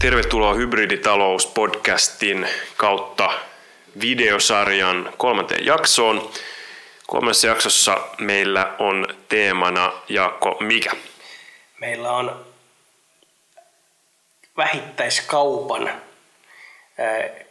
Tervetuloa 0.00 0.54
Hybriditalous-podcastin 0.54 2.48
kautta 2.76 3.32
videosarjan 4.00 5.12
kolmanteen 5.16 5.66
jaksoon. 5.66 6.30
Kolmannessa 7.06 7.46
jaksossa 7.46 8.08
meillä 8.18 8.74
on 8.78 9.06
teemana, 9.28 9.92
Jaakko, 10.08 10.56
mikä? 10.60 10.90
Meillä 11.80 12.12
on 12.12 12.46
vähittäiskaupan 14.56 16.02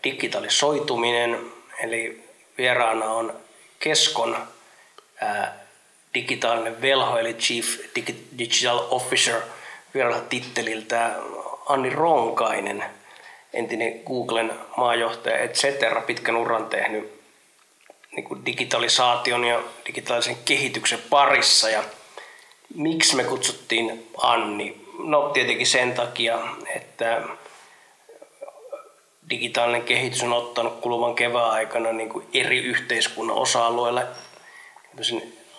digitalisoituminen, 0.04 1.40
eli 1.80 2.24
vieraana 2.58 3.06
on 3.06 3.34
Keskon 3.80 4.38
digitaalinen 6.14 6.82
velho, 6.82 7.18
eli 7.18 7.34
Chief 7.34 7.66
Digital 8.38 8.88
Officer 8.90 9.42
viralla 9.94 10.20
titteliltä 10.20 11.16
Anni 11.66 11.90
Ronkainen, 11.90 12.86
entinen 13.54 14.00
Googlen 14.06 14.54
maajohtaja, 14.78 15.40
et 15.40 15.54
cetera, 15.56 16.02
pitkän 16.02 16.38
uran 16.38 16.66
tehnyt 16.66 17.22
niin 18.16 18.24
kuin 18.24 18.46
digitalisaation 18.46 19.44
ja 19.44 19.60
digitaalisen 19.88 20.38
kehityksen 20.46 21.00
parissa. 21.10 21.70
Ja 21.70 21.84
miksi 22.76 23.16
me 23.16 23.24
kutsuttiin 23.24 24.10
Anni? 24.18 24.86
No 25.00 25.30
tietenkin 25.30 25.68
sen 25.68 25.94
takia, 25.94 26.40
että 26.76 27.22
digitaalinen 29.30 29.84
kehitys 29.84 30.24
on 30.24 30.34
ottanut 30.34 30.80
kuluvan 30.80 31.16
kevään 31.16 31.52
aikana 31.52 31.92
niin 31.92 32.10
kuin 32.10 32.28
eri 32.34 32.58
yhteiskunnan 32.58 33.38
osa-alueilla 33.38 34.02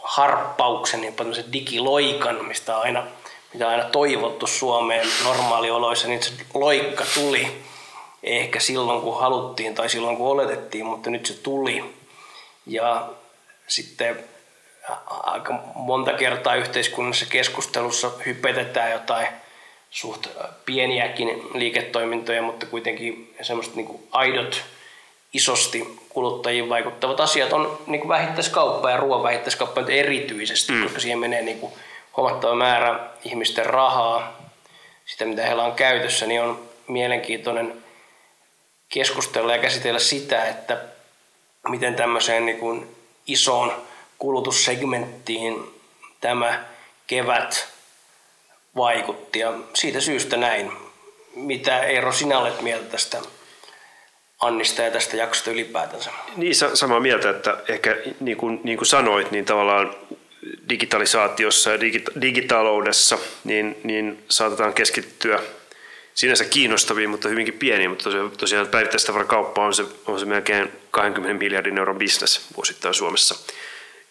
harppauksen, 0.03 1.05
jopa 1.05 1.25
digiloikan, 1.53 2.45
mistä 2.45 2.79
aina 2.79 3.07
mitä 3.57 3.69
aina 3.69 3.85
toivottu 3.85 4.47
Suomeen 4.47 5.09
normaalioloissa, 5.25 6.09
niin 6.09 6.23
se 6.23 6.33
loikka 6.55 7.05
tuli 7.15 7.49
ehkä 8.23 8.61
silloin 8.61 9.01
kun 9.01 9.21
haluttiin 9.21 9.75
tai 9.75 9.89
silloin 9.89 10.17
kun 10.17 10.29
oletettiin, 10.29 10.87
mutta 10.87 11.11
nyt 11.11 11.27
se 11.27 11.35
tuli. 11.35 11.85
Ja 12.67 13.09
sitten 13.67 14.25
aika 15.09 15.55
monta 15.75 16.13
kertaa 16.13 16.55
yhteiskunnassa 16.55 17.27
keskustelussa 17.27 18.11
hypetetään 18.27 18.93
jotain 18.93 19.29
suht 19.91 20.27
pieniäkin 20.65 21.43
liiketoimintoja, 21.55 22.43
mutta 22.43 22.67
kuitenkin 22.67 23.35
semmoiset 23.43 23.75
niin 23.75 24.09
aidot, 24.13 24.65
isosti 25.33 25.99
kuluttajiin 26.09 26.69
vaikuttavat 26.69 27.21
asiat 27.21 27.53
on 27.53 27.79
niin 27.87 28.09
vähittäiskauppa 28.09 28.91
ja 28.91 28.97
ruoan 28.97 29.23
vähittäiskauppa 29.23 29.81
nyt 29.81 29.91
erityisesti, 29.91 30.73
mm. 30.73 30.83
koska 30.83 31.01
siihen 31.01 31.19
menee 31.19 31.43
niin 31.43 31.59
kuin 31.59 31.73
huomattava 32.17 32.55
määrä 32.55 33.01
ihmisten 33.25 33.67
rahaa, 33.67 34.43
sitä 35.07 35.25
mitä 35.25 35.43
heillä 35.43 35.65
on 35.65 35.73
käytössä, 35.73 36.27
niin 36.27 36.43
on 36.43 36.69
mielenkiintoinen 36.89 37.85
keskustella 38.89 39.53
ja 39.53 39.63
käsitellä 39.63 39.99
sitä, 39.99 40.45
että 40.45 40.79
miten 41.69 41.95
tämmöiseen 41.95 42.47
niin 42.47 42.59
kuin 42.59 42.97
isoon 43.27 43.73
kulutussegmenttiin 44.19 45.81
tämä 46.21 46.65
kevät 47.07 47.69
vaikutti. 48.77 49.39
Ja 49.39 49.53
siitä 49.75 50.01
syystä 50.01 50.37
näin. 50.37 50.73
Mitä 51.35 51.83
Eero 51.83 52.13
sinä 52.13 52.39
olet 52.39 52.61
mieltä 52.61 52.85
tästä 52.85 53.19
Annista 54.41 54.83
ja 54.83 54.91
tästä 54.91 55.17
jaksosta 55.17 55.51
ylipäätänsä? 55.51 56.11
Niin, 56.37 56.55
samaa 56.75 57.01
mieltä, 57.01 57.31
että 57.31 57.57
ehkä 57.69 57.97
niin 58.21 58.37
kuin, 58.37 58.61
niin 58.65 58.79
kuin 58.79 58.87
sanoit, 58.87 59.31
niin 59.31 59.45
tavallaan 59.45 59.95
digitalisaatiossa 60.69 61.71
ja 61.71 61.79
digitaloudessa, 62.21 63.19
niin, 63.45 63.77
niin 63.85 64.25
saatetaan 64.29 64.75
keskittyä 64.75 65.41
sinänsä 66.15 66.45
kiinnostaviin, 66.45 67.11
mutta 67.11 67.29
hyvinkin 67.29 67.55
pieniin, 67.55 67.91
mutta 67.91 68.05
tosiaan, 68.05 68.31
tosiaan 68.31 68.67
päivittäistavarakauppa 68.67 69.65
on 69.65 69.75
se, 69.75 69.85
on 70.07 70.21
se 70.21 70.27
melkein 70.27 70.73
20 70.91 71.39
miljardin 71.45 71.79
euron 71.79 71.99
bisnes 71.99 72.47
vuosittain 72.57 72.95
Suomessa. 72.95 73.35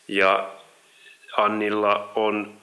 Ja 0.08 0.50
Annilla 1.38 2.12
on 2.16 2.58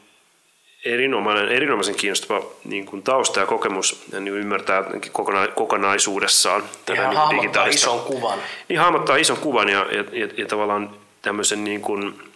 erinomainen, 0.84 1.48
erinomaisen 1.48 1.94
kiinnostava 1.94 2.46
niin 2.64 2.86
kuin 2.86 3.02
tausta 3.02 3.40
ja 3.40 3.46
kokemus 3.46 4.04
ja 4.12 4.20
niin 4.20 4.34
ymmärtää 4.34 4.84
kokona, 5.12 5.48
kokonaisuudessaan. 5.48 6.62
Tätä 6.86 7.08
niin 7.08 7.16
hahmottaa 7.16 7.66
ison 7.66 8.00
kuvan. 8.00 8.38
Niin 8.68 8.78
hahmottaa 8.78 9.16
ison 9.16 9.36
kuvan 9.36 9.68
ja, 9.68 9.86
ja, 9.92 10.04
ja, 10.12 10.28
ja 10.36 10.46
tavallaan 10.46 10.96
tämmöisen 11.22 11.64
niin 11.64 11.80
kuin, 11.80 12.31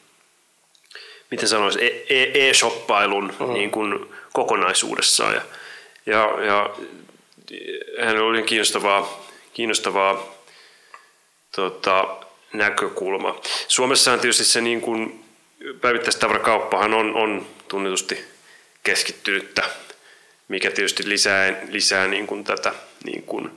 miten 1.30 1.48
sanoisi, 1.48 1.84
e, 1.84 2.04
e, 2.08 2.48
e-shoppailun 2.48 3.34
mm. 3.40 3.52
niin 3.52 3.70
kuin 3.70 4.14
kokonaisuudessaan. 4.32 5.34
Ja, 5.34 5.42
ja, 6.06 6.44
ja 6.44 6.70
hän 8.04 8.18
oli 8.18 8.42
kiinnostavaa, 8.42 9.26
kiinnostavaa 9.54 10.34
tota, 11.56 12.16
näkökulma. 12.52 13.40
Suomessahan 13.68 14.20
tietysti 14.20 14.44
se 14.44 14.60
niin 14.60 14.80
kuin 14.80 15.24
päivittäistavarakauppahan 15.80 16.94
on, 16.94 17.16
on 17.16 17.46
tunnetusti 17.68 18.24
keskittynyttä, 18.82 19.62
mikä 20.48 20.70
tietysti 20.70 21.08
lisää, 21.08 21.54
lisää 21.68 22.06
niin 22.06 22.26
kuin 22.26 22.44
tätä 22.44 22.74
niin 23.04 23.22
kuin 23.22 23.50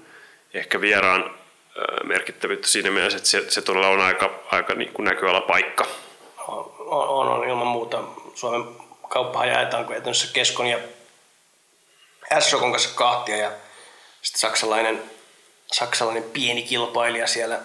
ehkä 0.54 0.82
vieraan 0.82 1.40
merkittävyyttä 2.04 2.68
siinä 2.68 2.92
mielessä, 2.92 3.18
että 3.18 3.30
se, 3.30 3.44
se 3.50 3.62
todella 3.62 3.88
on 3.88 4.02
aika, 4.02 4.44
aika 4.52 4.74
niin 4.74 4.94
kuin 4.94 5.04
näköalapaikka 5.04 5.88
on, 6.90 7.08
on, 7.10 7.28
on 7.28 7.50
ilman 7.50 7.68
muuta. 7.68 8.04
Suomen 8.36 8.64
kauppahan 9.10 9.48
jaetaan 9.48 9.86
käytännössä 9.86 10.34
Keskon 10.34 10.68
ja 10.68 10.80
SOKon 12.40 12.72
kanssa 12.72 12.90
kahtia 12.96 13.38
ja 13.38 13.52
sitten 14.22 14.40
saksalainen, 14.40 15.04
saksalainen 15.68 16.24
pieni 16.24 16.64
kilpailija 16.64 17.28
siellä 17.28 17.60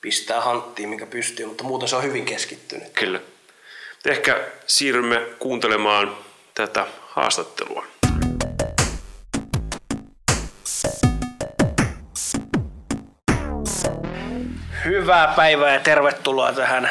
pistää 0.00 0.40
hanttiin, 0.40 0.88
mikä 0.88 1.06
pystyy, 1.06 1.46
mutta 1.46 1.64
muuten 1.64 1.88
se 1.88 1.96
on 1.96 2.02
hyvin 2.02 2.24
keskittynyt. 2.24 2.92
Kyllä. 2.92 3.20
Ehkä 4.06 4.40
siirrymme 4.66 5.20
kuuntelemaan 5.38 6.16
tätä 6.54 6.86
haastattelua. 7.08 7.84
Hyvää 14.84 15.32
päivää 15.36 15.74
ja 15.74 15.80
tervetuloa 15.80 16.52
tähän 16.52 16.90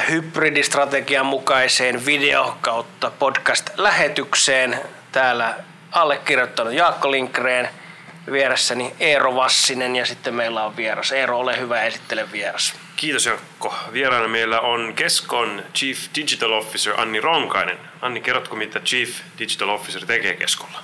hybridistrategian 0.00 1.26
mukaiseen 1.26 2.06
video 2.06 2.56
kautta 2.60 3.12
podcast-lähetykseen. 3.18 4.78
Täällä 5.12 5.54
allekirjoittanut 5.92 6.72
Jaakko 6.72 7.10
Linkreen, 7.10 7.68
vieressäni 8.32 8.94
Eero 9.00 9.34
Vassinen 9.34 9.96
ja 9.96 10.06
sitten 10.06 10.34
meillä 10.34 10.64
on 10.64 10.76
vieras. 10.76 11.12
Eero, 11.12 11.38
ole 11.38 11.58
hyvä 11.58 11.82
esittele 11.82 12.32
vieras. 12.32 12.74
Kiitos 12.96 13.26
Jaakko. 13.26 13.74
Vieraana 13.92 14.28
meillä 14.28 14.60
on 14.60 14.92
Keskon 14.94 15.64
Chief 15.74 15.98
Digital 16.14 16.52
Officer 16.52 17.00
Anni 17.00 17.20
Ronkainen. 17.20 17.78
Anni, 18.00 18.20
kerrotko 18.20 18.56
mitä 18.56 18.80
Chief 18.80 19.10
Digital 19.38 19.68
Officer 19.68 20.06
tekee 20.06 20.34
Keskolla? 20.34 20.82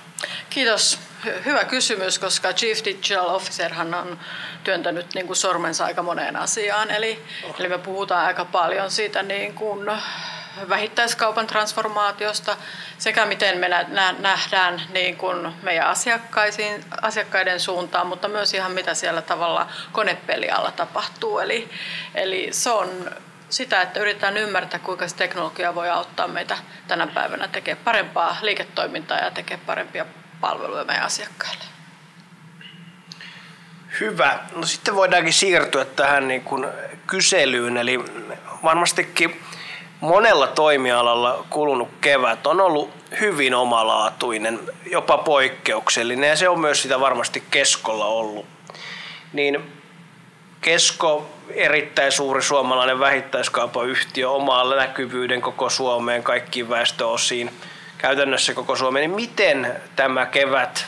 Kiitos. 0.49 0.99
Hyvä 1.45 1.63
kysymys, 1.63 2.19
koska 2.19 2.53
Chief 2.53 2.85
Digital 2.85 3.35
Officerhan 3.35 3.93
on 3.93 4.19
työntänyt 4.63 5.13
niin 5.13 5.27
kuin 5.27 5.37
sormensa 5.37 5.85
aika 5.85 6.03
moneen 6.03 6.35
asiaan. 6.35 6.91
Eli, 6.91 7.19
oh. 7.43 7.55
eli 7.59 7.69
me 7.69 7.77
puhutaan 7.77 8.25
aika 8.25 8.45
paljon 8.45 8.91
siitä 8.91 9.23
niin 9.23 9.53
kuin 9.53 9.91
vähittäiskaupan 10.69 11.47
transformaatiosta 11.47 12.57
sekä 12.97 13.25
miten 13.25 13.57
me 13.57 13.69
nähdään 14.19 14.81
niin 14.93 15.17
kuin 15.17 15.53
meidän 15.61 15.87
asiakkaisiin, 15.87 16.85
asiakkaiden 17.01 17.59
suuntaan, 17.59 18.07
mutta 18.07 18.27
myös 18.27 18.53
ihan 18.53 18.71
mitä 18.71 18.93
siellä 18.93 19.21
tavalla 19.21 19.67
konepelialla 19.91 20.71
tapahtuu. 20.71 21.39
Eli, 21.39 21.69
eli 22.15 22.47
se 22.51 22.69
on 22.69 22.89
sitä, 23.49 23.81
että 23.81 23.99
yritetään 23.99 24.37
ymmärtää, 24.37 24.79
kuinka 24.79 25.07
se 25.07 25.15
teknologia 25.15 25.75
voi 25.75 25.89
auttaa 25.89 26.27
meitä 26.27 26.57
tänä 26.87 27.07
päivänä 27.07 27.47
tekemään 27.47 27.83
parempaa 27.83 28.37
liiketoimintaa 28.41 29.17
ja 29.17 29.31
tekemään 29.31 29.65
parempia 29.65 30.05
palveluja 30.41 30.83
meidän 30.83 31.05
asiakkaille. 31.05 31.63
Hyvä. 33.99 34.39
No 34.55 34.65
sitten 34.65 34.95
voidaankin 34.95 35.33
siirtyä 35.33 35.85
tähän 35.85 36.27
niin 36.27 36.41
kuin 36.41 36.67
kyselyyn. 37.07 37.77
Eli 37.77 37.99
varmastikin 38.63 39.41
monella 40.03 40.47
toimialalla 40.47 41.45
kulunut 41.49 41.89
kevät 42.01 42.47
on 42.47 42.61
ollut 42.61 42.89
hyvin 43.19 43.55
omalaatuinen, 43.55 44.59
jopa 44.91 45.17
poikkeuksellinen 45.17 46.29
ja 46.29 46.35
se 46.35 46.49
on 46.49 46.59
myös 46.59 46.81
sitä 46.81 46.99
varmasti 46.99 47.43
Keskolla 47.51 48.05
ollut. 48.05 48.45
Niin 49.33 49.73
Kesko, 50.61 51.29
erittäin 51.49 52.11
suuri 52.11 52.41
suomalainen 52.41 52.99
vähittäiskaupan 52.99 53.87
yhtiö, 53.87 54.29
omaa 54.29 54.75
näkyvyyden 54.75 55.41
koko 55.41 55.69
Suomeen, 55.69 56.23
kaikkiin 56.23 56.69
väestöosiin, 56.69 57.51
käytännössä 57.97 58.53
koko 58.53 58.75
Suomeen, 58.75 59.09
niin 59.09 59.15
miten 59.15 59.81
tämä 59.95 60.25
kevät 60.25 60.85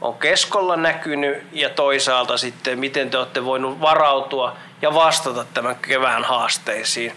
on 0.00 0.14
keskolla 0.14 0.76
näkynyt 0.76 1.46
ja 1.52 1.70
toisaalta 1.70 2.38
sitten 2.38 2.78
miten 2.78 3.10
te 3.10 3.18
olette 3.18 3.44
voinut 3.44 3.80
varautua 3.80 4.56
ja 4.82 4.94
vastata 4.94 5.44
tämän 5.54 5.76
kevään 5.76 6.24
haasteisiin. 6.24 7.12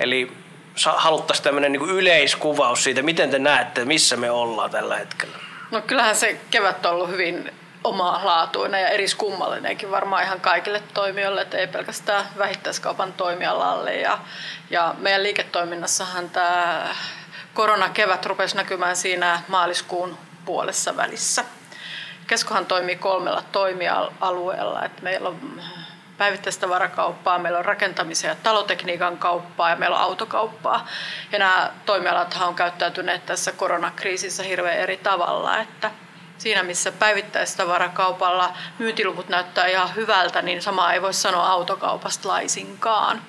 Eli 0.00 0.45
haluttaisiin 0.84 1.44
tämmöinen 1.44 1.72
niin 1.72 1.90
yleiskuvaus 1.90 2.84
siitä, 2.84 3.02
miten 3.02 3.30
te 3.30 3.38
näette, 3.38 3.84
missä 3.84 4.16
me 4.16 4.30
ollaan 4.30 4.70
tällä 4.70 4.96
hetkellä. 4.96 5.38
No 5.70 5.82
kyllähän 5.82 6.16
se 6.16 6.40
kevät 6.50 6.86
on 6.86 6.92
ollut 6.92 7.10
hyvin 7.10 7.52
omalaatuinen 7.84 8.82
ja 8.82 8.88
eriskummallinenkin 8.88 9.90
varmaan 9.90 10.22
ihan 10.22 10.40
kaikille 10.40 10.82
toimijoille, 10.94 11.42
että 11.42 11.56
ei 11.58 11.66
pelkästään 11.66 12.24
vähittäiskaupan 12.38 13.12
toimialalle. 13.12 13.94
Ja, 13.94 14.18
ja 14.70 14.94
meidän 14.98 15.22
liiketoiminnassahan 15.22 16.30
tämä 16.30 16.82
koronakevät 17.54 18.26
rupesi 18.26 18.56
näkymään 18.56 18.96
siinä 18.96 19.40
maaliskuun 19.48 20.18
puolessa 20.44 20.96
välissä. 20.96 21.44
Keskohan 22.26 22.66
toimii 22.66 22.96
kolmella 22.96 23.42
toimialueella, 23.52 24.84
että 24.84 25.02
meillä 25.02 25.28
on 25.28 25.62
päivittäistä 26.18 26.68
varakauppaa, 26.68 27.38
meillä 27.38 27.58
on 27.58 27.64
rakentamisen 27.64 28.28
ja 28.28 28.36
talotekniikan 28.42 29.18
kauppaa 29.18 29.70
ja 29.70 29.76
meillä 29.76 29.96
on 29.96 30.02
autokauppaa. 30.02 30.88
Ja 31.32 31.38
nämä 31.38 31.70
toimialathan 31.86 32.48
on 32.48 32.54
käyttäytyneet 32.54 33.26
tässä 33.26 33.52
koronakriisissä 33.52 34.42
hirveän 34.42 34.78
eri 34.78 34.96
tavalla, 34.96 35.58
että 35.58 35.90
siinä 36.38 36.62
missä 36.62 36.92
päivittäistavarakaupalla 36.92 38.52
myyntiluvut 38.78 39.28
näyttää 39.28 39.66
ihan 39.66 39.94
hyvältä, 39.94 40.42
niin 40.42 40.62
sama 40.62 40.92
ei 40.92 41.02
voi 41.02 41.14
sanoa 41.14 41.48
autokaupasta 41.48 42.28
laisinkaan. 42.28 43.22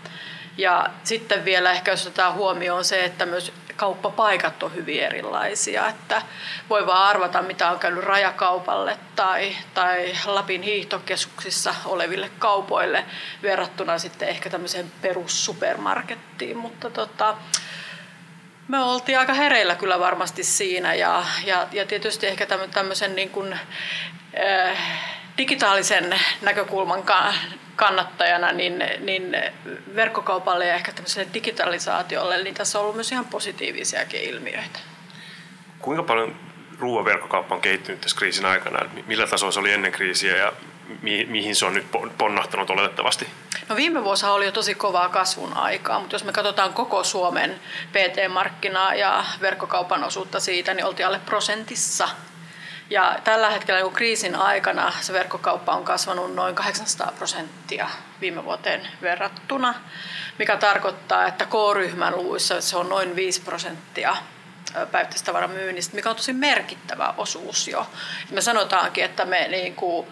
Ja 0.58 0.86
sitten 1.04 1.46
vielä 1.46 1.72
ehkä 1.72 1.92
jos 1.92 2.08
otetaan 2.08 2.34
huomioon 2.34 2.86
se, 2.86 3.06
että 3.06 3.26
myös 3.26 3.54
kauppapaikat 3.78 4.64
on 4.64 4.76
hyvin 4.76 5.04
erilaisia. 5.04 5.88
Että 5.88 6.22
voi 6.70 6.88
vaan 6.88 7.08
arvata, 7.08 7.42
mitä 7.42 7.72
on 7.72 7.80
käynyt 7.80 8.04
rajakaupalle 8.04 8.98
tai, 9.16 9.56
tai 9.74 10.16
Lapin 10.26 10.62
hiihtokeskuksissa 10.62 11.76
oleville 11.86 12.32
kaupoille 12.40 13.06
verrattuna 13.44 13.98
sitten 13.98 14.30
ehkä 14.30 14.50
tämmöiseen 14.50 14.92
perussupermarkettiin. 15.02 16.58
Mutta 16.58 16.90
tota, 16.90 17.36
me 18.68 18.80
oltiin 18.80 19.20
aika 19.20 19.34
hereillä 19.34 19.76
kyllä 19.76 20.00
varmasti 20.00 20.44
siinä 20.44 20.94
ja, 20.94 21.26
ja, 21.46 21.68
ja 21.72 21.86
tietysti 21.86 22.28
ehkä 22.28 22.48
tämmöisen 22.74 23.16
niin 23.16 23.30
kuin, 23.30 23.54
äh, 23.54 24.78
digitaalisen 25.38 26.20
näkökulman 26.42 27.04
kannattajana, 27.76 28.52
niin, 28.52 28.84
niin 29.00 29.38
verkkokaupalle 29.96 30.66
ja 30.66 30.76
ehkä 30.76 30.92
tämmöiselle 30.92 31.30
digitalisaatiolle, 31.34 32.44
niin 32.44 32.56
tässä 32.56 32.80
on 32.80 32.84
ollut 32.84 32.96
myös 32.96 33.12
ihan 33.12 33.26
positiivisiakin 33.26 34.22
ilmiöitä. 34.22 34.80
Kuinka 35.80 36.04
paljon 36.04 36.36
ruoan 36.80 37.06
verkkokauppa 37.06 37.56
on 37.56 37.62
kehittynyt 37.62 38.02
tässä 38.02 38.18
kriisin 38.18 38.46
aikana? 38.46 38.90
Millä 39.08 39.28
tasolla 39.28 39.52
se 39.52 39.60
oli 39.60 39.72
ennen 39.72 39.92
kriisiä 39.92 40.36
ja 40.36 40.54
mi- 41.02 41.26
mihin 41.26 41.56
se 41.56 41.66
on 41.66 41.74
nyt 41.74 41.86
ponnahtanut 42.18 42.70
oletettavasti? 42.70 43.28
No 43.70 43.76
viime 43.76 44.04
vuosina 44.04 44.32
oli 44.32 44.46
jo 44.46 44.52
tosi 44.52 44.76
kovaa 44.76 45.10
kasvun 45.10 45.58
aikaa, 45.58 46.00
mutta 46.00 46.16
jos 46.16 46.24
me 46.24 46.32
katsotaan 46.32 46.74
koko 46.74 47.04
Suomen 47.04 47.60
PT-markkinaa 47.92 48.94
ja 48.96 49.26
verkkokaupan 49.42 50.04
osuutta 50.04 50.40
siitä, 50.40 50.74
niin 50.74 50.86
oltiin 50.86 51.08
alle 51.08 51.20
prosentissa– 51.26 52.10
ja 52.90 53.20
tällä 53.24 53.50
hetkellä 53.50 53.82
kun 53.82 53.94
kriisin 53.94 54.36
aikana 54.36 54.94
se 55.02 55.14
verkkokauppa 55.14 55.76
on 55.76 55.84
kasvanut 55.84 56.36
noin 56.36 56.56
800 56.56 57.12
prosenttia 57.18 57.90
viime 58.22 58.46
vuoteen 58.46 58.88
verrattuna, 59.02 59.74
mikä 60.40 60.58
tarkoittaa, 60.58 61.28
että 61.28 61.46
K-ryhmän 61.46 62.18
luvuissa 62.18 62.62
se 62.62 62.78
on 62.78 62.90
noin 62.90 63.16
5 63.16 63.42
prosenttia 63.42 64.16
päivittäistavaramyynnistä, 64.92 65.96
mikä 65.96 66.10
on 66.10 66.16
tosi 66.16 66.34
merkittävä 66.34 67.14
osuus 67.18 67.68
jo. 67.68 67.88
Me 68.32 68.42
sanotaankin, 68.42 69.04
että 69.04 69.26
me 69.26 69.48
niin 69.48 69.76
kuin 69.76 70.08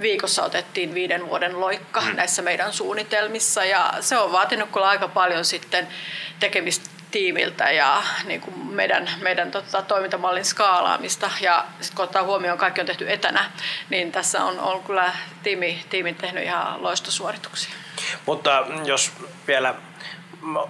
viikossa 0.00 0.44
otettiin 0.44 0.94
viiden 0.94 1.28
vuoden 1.28 1.60
loikka 1.60 2.00
mm. 2.00 2.16
näissä 2.16 2.42
meidän 2.42 2.72
suunnitelmissa 2.72 3.64
ja 3.64 3.94
se 4.00 4.18
on 4.18 4.32
vaatinut 4.32 4.70
kyllä 4.72 4.88
aika 4.88 5.08
paljon 5.08 5.44
sitten 5.44 5.88
tekemistä 6.40 6.93
tiimiltä 7.14 7.70
ja 7.70 8.02
niin 8.24 8.40
kuin 8.40 8.66
meidän, 8.66 9.10
meidän 9.22 9.50
tota, 9.50 9.82
toimintamallin 9.82 10.44
skaalaamista. 10.44 11.30
Ja 11.40 11.64
sitten 11.80 11.96
kun 11.96 12.04
ottaa 12.04 12.22
huomioon, 12.22 12.58
kaikki 12.58 12.80
on 12.80 12.86
tehty 12.86 13.12
etänä, 13.12 13.50
niin 13.90 14.12
tässä 14.12 14.44
on, 14.44 14.60
on 14.60 14.82
kyllä 14.82 15.12
tiimi, 15.42 15.84
tiimi 15.90 16.14
tehnyt 16.14 16.44
ihan 16.44 16.82
loistosuorituksia. 16.82 17.74
Mutta 18.26 18.66
jos 18.84 19.12
vielä 19.46 19.74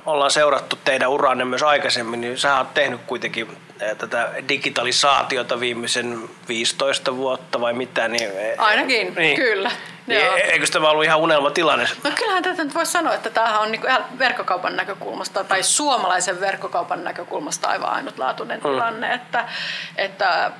ollaan 0.06 0.30
seurattu 0.30 0.78
teidän 0.84 1.10
uranne 1.10 1.44
myös 1.44 1.62
aikaisemmin, 1.62 2.20
niin 2.20 2.38
sä 2.38 2.58
oot 2.58 2.74
tehnyt 2.74 3.00
kuitenkin 3.06 3.56
eh, 3.80 3.96
tätä 3.96 4.32
digitalisaatiota 4.48 5.60
viimeisen 5.60 6.28
15 6.48 7.16
vuotta 7.16 7.60
vai 7.60 7.72
mitä? 7.72 8.08
Niin, 8.08 8.30
eh, 8.38 8.54
Ainakin, 8.58 9.14
niin, 9.14 9.36
kyllä. 9.36 9.70
Niin, 10.06 10.22
eikö 10.36 10.66
tämä 10.66 10.90
ollut 10.90 11.04
ihan 11.04 11.18
unelmatilanne? 11.18 11.88
No 12.04 12.10
kyllähän 12.18 12.42
tätä 12.42 12.64
nyt 12.64 12.74
voisi 12.74 12.92
sanoa, 12.92 13.14
että 13.14 13.30
tämähän 13.30 13.60
on 13.60 13.72
niinku 13.72 13.86
verkkokaupan 14.18 14.76
näkökulmasta 14.76 15.44
tai 15.44 15.62
suomalaisen 15.62 16.40
verkkokaupan 16.40 17.04
näkökulmasta 17.04 17.68
aivan 17.68 17.90
ainutlaatuinen 17.90 18.58
mm. 18.58 18.62
tilanne, 18.62 19.14
että, 19.14 19.48
että 19.96 20.50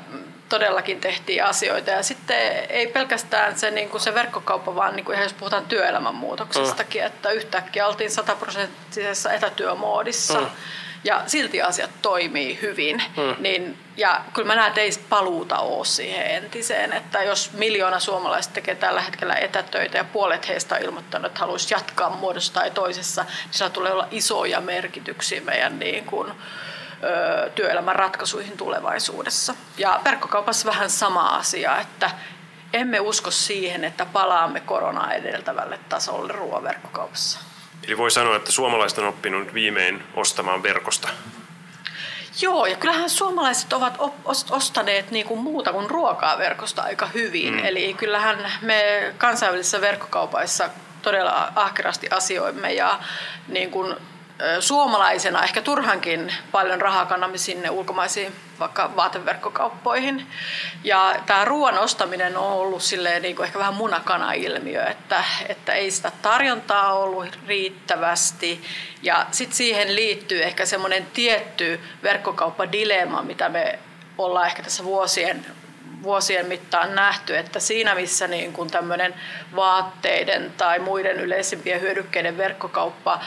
todellakin 0.49 1.01
tehtiin 1.01 1.45
asioita. 1.45 1.91
Ja 1.91 2.03
sitten 2.03 2.39
ei 2.69 2.87
pelkästään 2.87 3.59
se, 3.59 3.71
niin 3.71 3.89
kuin 3.89 4.01
se 4.01 4.15
verkkokauppa, 4.15 4.75
vaan 4.75 4.97
niin 4.97 5.05
kuin 5.05 5.21
jos 5.21 5.33
puhutaan 5.33 5.67
työelämän 5.67 6.15
muutoksestakin, 6.15 7.01
mm. 7.03 7.07
että 7.07 7.31
yhtäkkiä 7.31 7.87
oltiin 7.87 8.11
sataprosenttisessa 8.11 9.33
etätyömoodissa. 9.33 10.41
Mm 10.41 10.47
ja 11.05 11.23
silti 11.27 11.63
asiat 11.63 11.91
toimii 12.03 12.59
hyvin. 12.63 13.03
Mm. 13.17 13.43
Niin, 13.43 13.79
ja 13.97 14.21
kyllä 14.35 14.47
mä 14.47 14.55
näen, 14.55 14.69
että 14.69 14.81
ei 14.81 14.91
paluuta 15.09 15.59
ole 15.59 15.85
siihen 15.85 16.27
entiseen. 16.27 16.93
Että 16.93 17.23
jos 17.23 17.53
miljoona 17.53 18.01
suomalaista 18.01 18.55
tekee 18.55 18.75
tällä 18.75 19.01
hetkellä 19.01 19.35
etätöitä 19.35 19.99
ja 19.99 20.05
puolet 20.05 20.49
heistä 20.49 20.75
on 20.75 20.83
ilmoittanut, 20.83 21.27
että 21.27 21.41
haluaisi 21.41 21.75
jatkaa 21.75 22.11
muodossa 22.11 22.53
tai 22.53 22.71
toisessa, 22.71 23.23
niin 23.23 23.33
sillä 23.51 23.71
tulee 23.71 23.93
olla 23.93 24.09
isoja 24.11 24.61
merkityksiä 24.61 25.41
meidän 25.41 25.79
niin 25.79 26.05
kuin, 26.05 26.31
ö, 26.31 27.51
työelämän 27.51 27.97
ratkaisuihin 27.97 28.57
tulevaisuudessa. 28.57 29.55
Ja 29.79 30.01
verkkokaupassa 30.05 30.69
vähän 30.69 30.91
sama 30.91 31.29
asia, 31.29 31.81
että 31.81 32.11
emme 32.73 33.01
usko 33.01 33.31
siihen, 33.31 33.85
että 33.85 34.07
palaamme 34.07 34.61
koronaa 34.61 35.13
edeltävälle 35.13 35.79
tasolle 35.89 36.33
ruoaverkkokaupassa. 36.33 37.54
Eli 37.87 37.99
voi 37.99 38.11
sanoa, 38.11 38.37
että 38.37 38.53
suomalaiset 38.53 38.99
on 38.99 39.05
oppinut 39.05 39.55
viimein 39.55 40.03
ostamaan 40.15 40.63
verkosta. 40.63 41.09
Joo, 42.41 42.67
ja 42.67 42.77
kyllähän 42.77 43.11
suomalaiset 43.11 43.73
ovat 43.73 43.99
ostaneet 44.51 45.11
niin 45.11 45.27
kuin 45.27 45.41
muuta 45.41 45.73
kuin 45.73 45.91
ruokaa 45.91 46.39
verkosta 46.39 46.83
aika 46.83 47.07
hyvin. 47.07 47.55
Mm. 47.55 47.65
Eli 47.65 47.95
kyllähän 47.95 48.53
me 48.63 49.13
kansainvälisissä 49.19 49.81
verkkokaupaissa 49.81 50.71
todella 51.03 51.53
ahkerasti 51.55 52.09
asioimme 52.11 52.73
ja 52.73 53.01
niin 53.49 53.71
kuin 53.71 53.97
suomalaisena 54.61 55.43
ehkä 55.43 55.63
turhankin 55.63 56.35
paljon 56.53 56.81
rahaa 56.81 57.07
kannamme 57.07 57.39
sinne 57.39 57.71
ulkomaisiin 57.71 58.33
vaikka 58.59 58.97
vaateverkkokauppoihin. 58.97 60.27
Ja 60.85 61.15
tämä 61.27 61.45
ruoan 61.45 61.79
ostaminen 61.79 62.37
on 62.37 62.53
ollut 62.53 62.83
silleen 62.83 63.23
niin 63.23 63.37
kuin 63.37 63.47
ehkä 63.47 63.59
vähän 63.59 63.75
munakana-ilmiö, 63.75 64.85
että, 64.85 65.25
että 65.49 65.73
ei 65.73 65.91
sitä 65.91 66.13
tarjontaa 66.23 66.93
ollut 66.93 67.39
riittävästi. 67.47 68.63
Ja 69.03 69.27
sitten 69.31 69.57
siihen 69.57 69.97
liittyy 69.97 70.43
ehkä 70.43 70.67
semmoinen 70.67 71.07
tietty 71.07 71.81
verkkokauppadilemma, 72.03 73.23
mitä 73.23 73.49
me 73.49 73.79
ollaan 74.19 74.47
ehkä 74.47 74.63
tässä 74.63 74.85
vuosien 74.85 75.47
vuosien 76.03 76.47
mittaan 76.47 76.95
nähty, 76.95 77.37
että 77.37 77.61
siinä 77.61 77.95
missä 77.95 78.27
niin 78.27 78.53
kuin 78.53 78.71
tämmöinen 78.71 79.15
vaatteiden 79.57 80.53
tai 80.57 80.79
muiden 80.79 81.21
yleisimpien 81.21 81.81
hyödykkeiden 81.81 82.39
verkkokauppa 82.39 83.21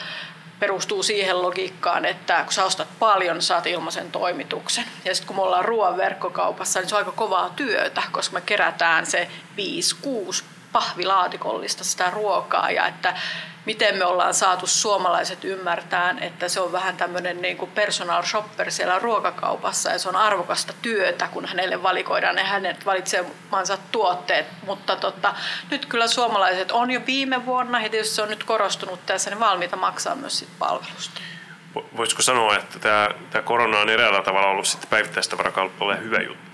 perustuu 0.60 1.04
siihen 1.04 1.42
logiikkaan, 1.42 2.06
että 2.06 2.44
kun 2.44 2.54
sä 2.54 2.66
ostat 2.66 2.88
paljon, 3.00 3.42
saat 3.42 3.68
ilmaisen 3.68 4.12
toimituksen. 4.12 4.86
Ja 5.06 5.16
sitten 5.16 5.28
kun 5.28 5.36
me 5.36 5.42
ollaan 5.42 5.66
ruoan 5.66 5.98
verkkokaupassa, 5.98 6.80
niin 6.80 6.90
se 6.90 6.96
on 6.96 7.00
aika 7.00 7.12
kovaa 7.12 7.50
työtä, 7.56 8.04
koska 8.12 8.34
me 8.34 8.42
kerätään 8.42 9.06
se 9.06 9.28
5-6 10.38 10.44
pahvilaatikollista 10.72 11.84
sitä 11.84 12.10
ruokaa 12.10 12.72
ja 12.72 12.88
että 12.88 13.14
miten 13.68 13.96
me 13.96 14.06
ollaan 14.06 14.34
saatu 14.34 14.68
suomalaiset 14.68 15.44
ymmärtää, 15.44 16.16
että 16.22 16.50
se 16.50 16.62
on 16.62 16.72
vähän 16.72 16.98
tämmöinen 16.98 17.42
niin 17.42 17.58
kuin 17.58 17.72
personal 17.72 18.24
shopper 18.24 18.72
siellä 18.72 19.00
ruokakaupassa 19.00 19.90
ja 19.90 20.00
se 20.00 20.10
on 20.10 20.16
arvokasta 20.16 20.74
työtä, 20.82 21.28
kun 21.28 21.46
hänelle 21.46 21.84
valikoidaan 21.84 22.36
ne 22.36 22.44
hänet 22.44 22.86
valitsemansa 22.86 23.78
tuotteet. 23.92 24.46
Mutta 24.66 24.96
tota, 24.96 25.34
nyt 25.72 25.86
kyllä 25.86 26.08
suomalaiset 26.08 26.72
on 26.72 26.92
jo 26.92 27.02
viime 27.06 27.46
vuonna, 27.46 27.82
ja 27.82 27.90
tietysti 27.90 28.16
se 28.16 28.22
on 28.22 28.30
nyt 28.30 28.44
korostunut 28.44 29.06
tässä, 29.06 29.30
niin 29.30 29.40
valmiita 29.40 29.76
maksaa 29.76 30.16
myös 30.16 30.40
sit 30.40 30.50
palvelusta. 30.60 31.22
Voisiko 31.98 32.22
sanoa, 32.22 32.56
että 32.56 32.80
tämä, 32.80 33.10
tämä 33.30 33.42
korona 33.42 33.80
on 33.80 33.90
eräällä 33.90 34.22
tavalla 34.22 34.48
ollut 34.48 34.68
sitten 34.68 34.90
päivittäistavarakaupalle 34.90 36.00
hyvä 36.00 36.18
juttu? 36.18 36.47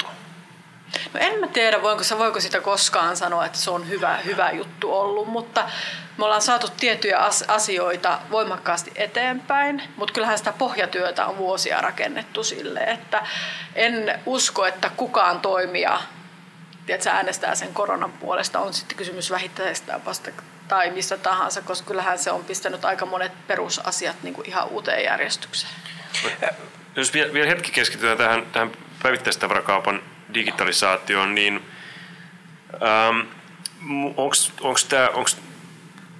No 1.13 1.19
en 1.19 1.39
mä 1.39 1.47
tiedä, 1.47 1.81
voinko, 1.81 2.03
voiko 2.17 2.39
sitä 2.39 2.62
koskaan 2.62 3.17
sanoa, 3.17 3.45
että 3.45 3.57
se 3.57 3.71
on 3.71 3.89
hyvä, 3.89 4.17
hyvä 4.17 4.51
juttu 4.51 4.93
ollut, 4.93 5.27
mutta 5.27 5.69
me 6.17 6.25
ollaan 6.25 6.41
saatu 6.41 6.67
tiettyjä 6.79 7.19
asioita 7.47 8.19
voimakkaasti 8.31 8.91
eteenpäin, 8.95 9.83
mutta 9.95 10.13
kyllähän 10.13 10.38
sitä 10.38 10.53
pohjatyötä 10.53 11.25
on 11.25 11.38
vuosia 11.38 11.81
rakennettu 11.81 12.43
sille, 12.43 12.79
että 12.79 13.27
en 13.75 14.19
usko, 14.25 14.65
että 14.65 14.91
kukaan 14.97 15.39
toimija 15.39 16.01
tiedätkö, 16.85 17.09
äänestää 17.09 17.55
sen 17.55 17.73
koronan 17.73 18.12
puolesta, 18.12 18.59
on 18.59 18.73
sitten 18.73 18.97
kysymys 18.97 19.31
vähittäisestä 19.31 20.00
tai 20.67 20.91
mistä 20.91 21.17
tahansa, 21.17 21.62
koska 21.62 21.88
kyllähän 21.88 22.19
se 22.19 22.31
on 22.31 22.45
pistänyt 22.45 22.85
aika 22.85 23.05
monet 23.05 23.47
perusasiat 23.47 24.15
niin 24.23 24.33
kuin 24.33 24.47
ihan 24.47 24.67
uuteen 24.67 25.03
järjestykseen. 25.03 25.73
Jos 26.95 27.13
vielä 27.13 27.50
hetki 27.50 27.71
keskitytään 27.71 28.17
tähän, 28.17 28.45
tähän 28.45 28.71
päivittäistavarakaupan 29.03 30.01
digitalisaatioon, 30.34 31.36
niin 31.36 31.62
Ähm, 32.74 33.27
Onko 34.62 35.30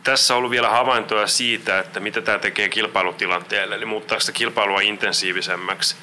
tässä 0.04 0.36
ollut 0.36 0.52
vielä 0.52 0.70
havaintoja 0.70 1.28
siitä, 1.28 1.80
että 1.80 2.00
mitä 2.00 2.22
tämä 2.22 2.40
tekee 2.40 2.70
kilpailutilanteelle, 2.70 3.76
eli 3.76 3.86
muuttaa 3.86 4.20
sitä 4.20 4.32
kilpailua 4.32 4.82
intensiivisemmäksi 4.82 5.96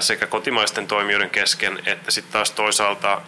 sekä 0.00 0.26
kotimaisten 0.26 0.86
toimijoiden 0.86 1.30
kesken, 1.30 1.82
että 1.86 2.10
sitten 2.10 2.32
taas 2.32 2.50
toisaalta, 2.50 3.20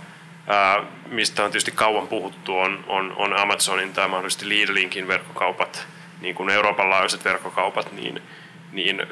mistä 1.07 1.45
on 1.45 1.51
tietysti 1.51 1.71
kauan 1.71 2.09
puhuttu, 2.09 2.59
on, 2.59 2.85
on, 2.89 3.13
on 3.17 3.39
Amazonin 3.39 3.93
tai 3.93 4.09
mahdollisesti 4.09 4.49
Lidlinkin 4.49 5.09
verkkokaupat, 5.09 5.87
niin 6.21 6.35
kuin 6.35 6.51
Euroopan 6.51 6.91
laajuiset 6.91 7.25
verkkokaupat, 7.25 7.93
niin– 7.93 8.23
niin 8.75 9.07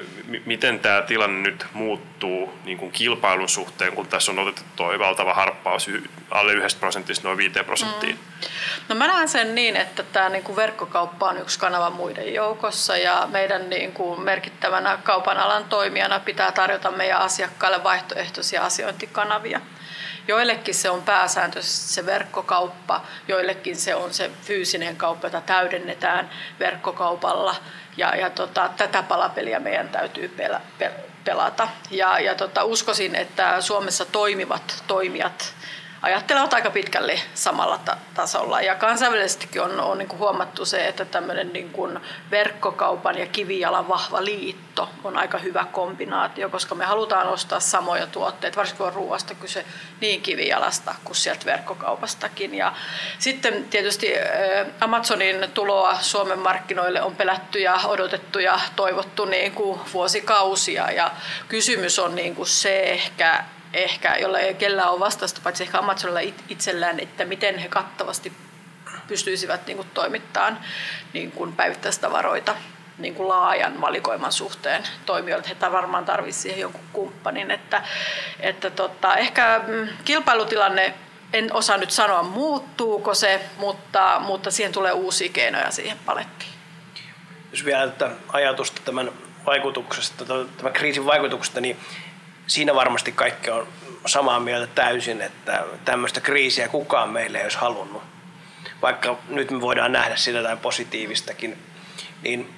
miten 0.46 0.80
tämä 0.80 1.02
tilanne 1.02 1.50
nyt 1.50 1.66
muuttuu 1.72 2.58
niin 2.64 2.78
kuin 2.78 2.92
kilpailun 2.92 3.48
suhteen, 3.48 3.92
kun 3.92 4.06
tässä 4.06 4.32
on 4.32 4.38
otettu 4.38 4.62
tuo 4.76 4.98
valtava 4.98 5.34
harppaus 5.34 5.90
alle 6.30 6.52
yhdestä 6.52 6.80
prosentista 6.80 7.28
noin 7.28 7.38
5 7.38 7.62
prosenttiin? 7.66 8.14
Mm. 8.14 8.48
No 8.88 8.94
mä 8.94 9.06
näen 9.06 9.28
sen 9.28 9.54
niin, 9.54 9.76
että 9.76 10.02
tämä 10.02 10.28
niin 10.28 10.42
kuin 10.42 10.56
verkkokauppa 10.56 11.28
on 11.28 11.38
yksi 11.38 11.58
kanava 11.58 11.90
muiden 11.90 12.34
joukossa 12.34 12.96
ja 12.96 13.28
meidän 13.32 13.70
niin 13.70 13.92
kuin 13.92 14.20
merkittävänä 14.20 14.98
kaupan 15.02 15.38
alan 15.38 15.64
toimijana 15.64 16.20
pitää 16.20 16.52
tarjota 16.52 16.90
meidän 16.90 17.20
asiakkaille 17.20 17.84
vaihtoehtoisia 17.84 18.64
asiointikanavia. 18.64 19.60
Joillekin 20.28 20.74
se 20.74 20.90
on 20.90 21.02
pääsääntöisesti 21.02 21.92
se 21.92 22.06
verkkokauppa, 22.06 23.00
joillekin 23.28 23.76
se 23.76 23.94
on 23.94 24.14
se 24.14 24.30
fyysinen 24.42 24.96
kauppa, 24.96 25.26
jota 25.26 25.40
täydennetään 25.40 26.30
verkkokaupalla– 26.60 27.56
ja, 27.96 28.16
ja 28.16 28.30
tota, 28.30 28.70
tätä 28.76 29.02
palapeliä 29.02 29.60
meidän 29.60 29.88
täytyy 29.88 30.28
pelä, 30.28 30.60
pelata. 31.24 31.68
Ja, 31.90 32.18
ja 32.18 32.34
tota, 32.34 32.64
uskoisin, 32.64 33.14
että 33.14 33.60
Suomessa 33.60 34.04
toimivat 34.04 34.84
toimijat 34.86 35.54
ajattelevat 36.02 36.54
aika 36.54 36.70
pitkälle 36.70 37.20
samalla 37.34 37.78
ta- 37.78 37.96
tasolla. 38.14 38.60
Ja 38.60 38.74
kansainvälisestikin 38.74 39.62
on, 39.62 39.80
on 39.80 39.98
niin 39.98 40.08
kuin 40.08 40.18
huomattu 40.18 40.64
se, 40.64 40.88
että 40.88 41.04
tämmöinen 41.04 41.52
niin 41.52 41.70
kuin 41.70 42.00
verkkokaupan 42.30 43.18
ja 43.18 43.26
kivijalan 43.26 43.88
vahva 43.88 44.24
liitto 44.24 44.88
on 45.04 45.18
aika 45.18 45.38
hyvä 45.38 45.66
kombinaatio, 45.72 46.48
koska 46.48 46.74
me 46.74 46.84
halutaan 46.84 47.28
ostaa 47.28 47.60
samoja 47.60 48.06
tuotteita, 48.06 48.56
varsinkin 48.56 48.86
on 48.86 48.92
ruoasta 48.92 49.34
kyse 49.34 49.64
niin 50.00 50.22
kivijalasta 50.22 50.94
kuin 51.04 51.16
sieltä 51.16 51.46
verkkokaupastakin. 51.46 52.54
Ja 52.54 52.72
sitten 53.18 53.64
tietysti 53.64 54.12
Amazonin 54.80 55.50
tuloa 55.54 55.98
Suomen 56.00 56.38
markkinoille 56.38 57.02
on 57.02 57.16
pelätty 57.16 57.58
ja 57.60 57.80
odotettu 57.84 58.38
ja 58.38 58.60
toivottu 58.76 59.24
niin 59.24 59.52
kuin 59.52 59.80
vuosikausia. 59.92 60.90
Ja 60.90 61.10
kysymys 61.48 61.98
on 61.98 62.14
niin 62.14 62.34
kuin 62.34 62.48
se 62.48 62.82
ehkä, 62.82 63.44
ehkä, 63.72 64.16
jolla 64.16 64.38
ei 64.38 64.54
kellään 64.54 64.90
ole 64.90 65.00
vastausta, 65.00 65.40
paitsi 65.44 65.62
ehkä 65.62 65.78
Amazonilla 65.78 66.34
itsellään, 66.48 67.00
että 67.00 67.24
miten 67.24 67.58
he 67.58 67.68
kattavasti 67.68 68.32
pystyisivät 69.08 69.66
niin 69.66 69.76
kuin, 69.76 69.88
toimittamaan 69.94 70.58
niin 71.12 71.32
kuin 71.32 71.52
päivittäistavaroita 71.52 72.54
niin 72.98 73.14
kuin 73.14 73.28
laajan 73.28 73.80
valikoiman 73.80 74.32
suhteen 74.32 74.82
toimijoille. 75.06 75.48
He 75.48 75.72
varmaan 75.72 76.04
tarvitsisivat 76.04 76.42
siihen 76.42 76.60
jonkun 76.60 76.84
kumppanin. 76.92 77.50
Että, 77.50 77.82
että 78.40 78.70
tota, 78.70 79.16
ehkä 79.16 79.60
mm, 79.66 79.88
kilpailutilanne, 80.04 80.94
en 81.32 81.52
osaa 81.52 81.76
nyt 81.76 81.90
sanoa 81.90 82.22
muuttuuko 82.22 83.14
se, 83.14 83.40
mutta, 83.56 84.20
mutta 84.24 84.50
siihen 84.50 84.72
tulee 84.72 84.92
uusia 84.92 85.28
keinoja 85.32 85.70
siihen 85.70 85.98
palettiin. 86.06 86.50
Jos 87.50 87.64
vielä 87.64 87.86
tätä 87.90 88.10
ajatusta 88.28 88.82
tämän 88.84 89.10
vaikutuksesta, 89.46 90.24
tämän 90.56 90.72
kriisin 90.72 91.06
vaikutuksesta, 91.06 91.60
niin 91.60 91.76
siinä 92.46 92.74
varmasti 92.74 93.12
kaikki 93.12 93.50
on 93.50 93.68
samaa 94.06 94.40
mieltä 94.40 94.66
täysin, 94.74 95.22
että 95.22 95.64
tämmöistä 95.84 96.20
kriisiä 96.20 96.68
kukaan 96.68 97.08
meille 97.10 97.38
ei 97.38 97.44
olisi 97.44 97.58
halunnut. 97.58 98.02
Vaikka 98.82 99.18
nyt 99.28 99.50
me 99.50 99.60
voidaan 99.60 99.92
nähdä 99.92 100.16
sitä 100.16 100.38
jotain 100.38 100.58
positiivistakin, 100.58 101.58
niin 102.22 102.54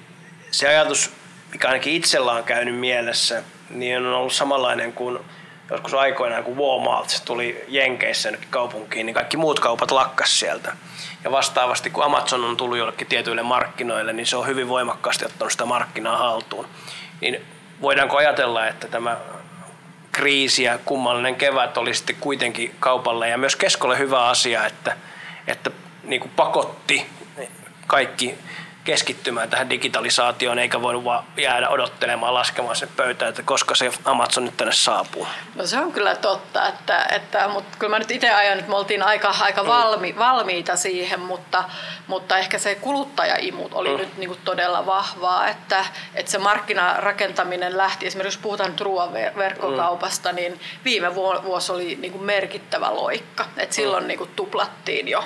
se 0.51 0.67
ajatus, 0.67 1.11
mikä 1.51 1.67
ainakin 1.67 1.93
itsellä 1.93 2.31
on 2.31 2.43
käynyt 2.43 2.79
mielessä, 2.79 3.43
niin 3.69 3.97
on 3.97 4.13
ollut 4.13 4.33
samanlainen 4.33 4.93
kuin 4.93 5.19
joskus 5.69 5.93
aikoinaan, 5.93 6.43
kun 6.43 6.57
Walmart 6.57 7.21
tuli 7.25 7.65
Jenkeissä 7.67 8.31
nyt 8.31 8.45
kaupunkiin, 8.49 9.05
niin 9.05 9.13
kaikki 9.13 9.37
muut 9.37 9.59
kaupat 9.59 9.91
lakkas 9.91 10.39
sieltä. 10.39 10.75
Ja 11.23 11.31
vastaavasti, 11.31 11.89
kun 11.89 12.03
Amazon 12.03 12.45
on 12.45 12.57
tullut 12.57 12.77
jollekin 12.77 13.07
tietyille 13.07 13.43
markkinoille, 13.43 14.13
niin 14.13 14.25
se 14.25 14.37
on 14.37 14.47
hyvin 14.47 14.67
voimakkaasti 14.67 15.25
ottanut 15.25 15.51
sitä 15.51 15.65
markkinaa 15.65 16.17
haltuun. 16.17 16.67
Niin 17.21 17.41
voidaanko 17.81 18.17
ajatella, 18.17 18.67
että 18.67 18.87
tämä 18.87 19.17
kriisi 20.15 20.63
ja 20.63 20.79
kummallinen 20.85 21.35
kevät 21.35 21.77
oli 21.77 21.93
sitten 21.93 22.15
kuitenkin 22.19 22.75
kaupalle. 22.79 23.29
Ja 23.29 23.37
myös 23.37 23.55
keskolle 23.55 23.97
hyvä 23.97 24.25
asia, 24.25 24.65
että, 24.65 24.97
että 25.47 25.71
niin 26.03 26.21
kuin 26.21 26.31
pakotti 26.35 27.05
kaikki 27.87 28.35
keskittymään 28.85 29.49
tähän 29.49 29.69
digitalisaatioon, 29.69 30.59
eikä 30.59 30.81
voinut 30.81 31.03
vaan 31.03 31.23
jäädä 31.37 31.69
odottelemaan 31.69 32.33
laskemaan 32.33 32.75
sen 32.75 32.89
pöytään, 32.95 33.29
että 33.29 33.43
koska 33.43 33.75
se 33.75 33.91
Amazon 34.05 34.45
nyt 34.45 34.57
tänne 34.57 34.73
saapuu. 34.73 35.27
No 35.55 35.67
se 35.67 35.79
on 35.79 35.91
kyllä 35.91 36.15
totta, 36.15 36.67
että, 36.67 37.05
että 37.11 37.47
mutta 37.47 37.77
kyllä 37.79 37.91
mä 37.91 37.99
nyt 37.99 38.11
itse 38.11 38.29
ajan, 38.29 38.59
että 38.59 38.69
me 38.69 38.77
oltiin 38.77 39.03
aika, 39.03 39.35
aika 39.41 39.63
mm. 39.63 39.67
valmi, 39.67 40.15
valmiita 40.17 40.75
siihen, 40.75 41.19
mutta, 41.19 41.63
mutta 42.07 42.37
ehkä 42.37 42.57
se 42.57 42.75
kuluttajaimut 42.75 43.73
oli 43.73 43.89
mm. 43.89 43.97
nyt 43.97 44.17
niin 44.17 44.27
kuin 44.27 44.39
todella 44.43 44.85
vahvaa, 44.85 45.47
että, 45.47 45.85
että 46.15 46.31
se 46.31 46.37
markkinarakentaminen 46.37 47.77
lähti, 47.77 48.07
esimerkiksi 48.07 48.37
jos 48.37 48.43
puhutaan 48.43 48.71
nyt 48.71 48.81
ruoaverkkokaupasta, 48.81 50.29
mm. 50.29 50.35
niin 50.35 50.59
viime 50.83 51.15
vuosi 51.15 51.71
oli 51.71 51.95
niin 52.01 52.11
kuin 52.11 52.23
merkittävä 52.23 52.95
loikka, 52.95 53.45
että 53.57 53.75
silloin 53.75 54.03
mm. 54.03 54.07
niin 54.07 54.17
kuin 54.17 54.31
tuplattiin 54.35 55.07
jo 55.07 55.23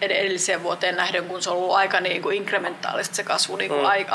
edelliseen 0.00 0.62
vuoteen 0.62 0.96
nähden, 0.96 1.24
kun 1.24 1.42
se 1.42 1.50
on 1.50 1.56
ollut 1.56 1.76
aika 1.76 2.00
niin 2.00 2.22
kuin 2.22 2.36
inkrementaalista 2.36 3.16
se 3.16 3.22
kasvu 3.22 3.56
niin 3.56 3.70
kuin 3.70 3.80
mm. 3.80 4.06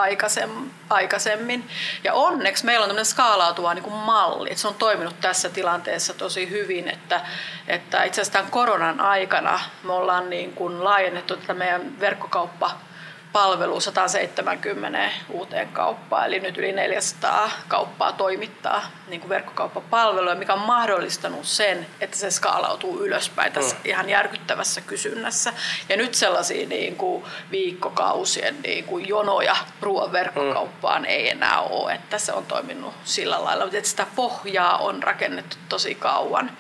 aikaisemmin. 0.90 1.70
Ja 2.04 2.14
onneksi 2.14 2.66
meillä 2.66 2.84
on 2.84 2.90
tämmöinen 2.90 3.06
skaalautuva 3.06 3.74
niin 3.74 3.84
kuin 3.84 3.96
malli, 3.96 4.50
että 4.50 4.62
se 4.62 4.68
on 4.68 4.76
toiminut 4.76 5.20
tässä 5.22 5.50
tilanteessa 5.50 6.14
tosi 6.14 6.50
hyvin, 6.50 6.88
että, 6.88 7.22
että 7.68 8.04
itse 8.04 8.22
asiassa 8.22 8.40
tämän 8.40 8.52
koronan 8.52 9.00
aikana 9.00 9.60
me 9.84 9.94
ollaan 9.94 10.30
niin 10.30 10.54
kuin 10.54 10.84
laajennettu 10.84 11.38
tätä 11.38 11.54
meidän 11.54 12.00
verkkokauppa 12.00 12.89
palvelu 13.34 13.80
170 13.80 15.12
uuteen 15.30 15.68
kauppaan, 15.68 16.26
eli 16.26 16.40
nyt 16.40 16.58
yli 16.58 16.72
400 16.72 17.50
kauppaa 17.68 18.12
toimittaa 18.12 18.92
niin 19.08 19.22
kuin 19.22 19.30
verkkokauppapalveluja, 19.30 20.36
mikä 20.36 20.54
on 20.54 20.60
mahdollistanut 20.60 21.46
sen, 21.46 21.86
että 22.02 22.18
se 22.18 22.32
skaalautuu 22.32 23.00
ylöspäin 23.00 23.54
tässä 23.54 23.76
mm. 23.76 23.82
ihan 23.86 24.10
järkyttävässä 24.10 24.82
kysynnässä. 24.82 25.54
Ja 25.90 25.98
nyt 25.98 26.16
sellaisia 26.16 26.68
niin 26.68 26.96
kuin 26.96 27.24
viikkokausien 27.52 28.62
niin 28.64 28.84
kuin 28.84 29.08
jonoja 29.08 29.56
ruoan 29.82 30.12
verkkokauppaan 30.12 31.02
mm. 31.02 31.10
ei 31.10 31.30
enää 31.30 31.62
ole, 31.62 31.94
että 31.94 32.18
se 32.18 32.34
on 32.34 32.46
toiminut 32.46 32.94
sillä 33.04 33.44
lailla, 33.44 33.64
että 33.64 33.90
sitä 33.90 34.08
pohjaa 34.16 34.78
on 34.78 35.04
rakennettu 35.04 35.58
tosi 35.70 35.96
kauan. 35.96 36.52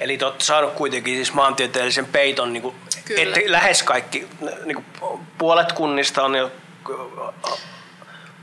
Eli 0.00 0.18
te 0.18 0.24
olette 0.24 0.44
saanut 0.44 0.74
kuitenkin 0.74 1.14
siis 1.14 1.32
maantieteellisen 1.32 2.06
peiton, 2.06 2.52
niin 2.52 2.62
kuin, 2.62 2.76
että 3.16 3.40
lähes 3.46 3.82
kaikki, 3.82 4.28
niin 4.64 4.84
kuin, 5.00 5.16
puolet 5.38 5.72
kunnista 5.72 6.22
on 6.22 6.34
jo... 6.34 6.52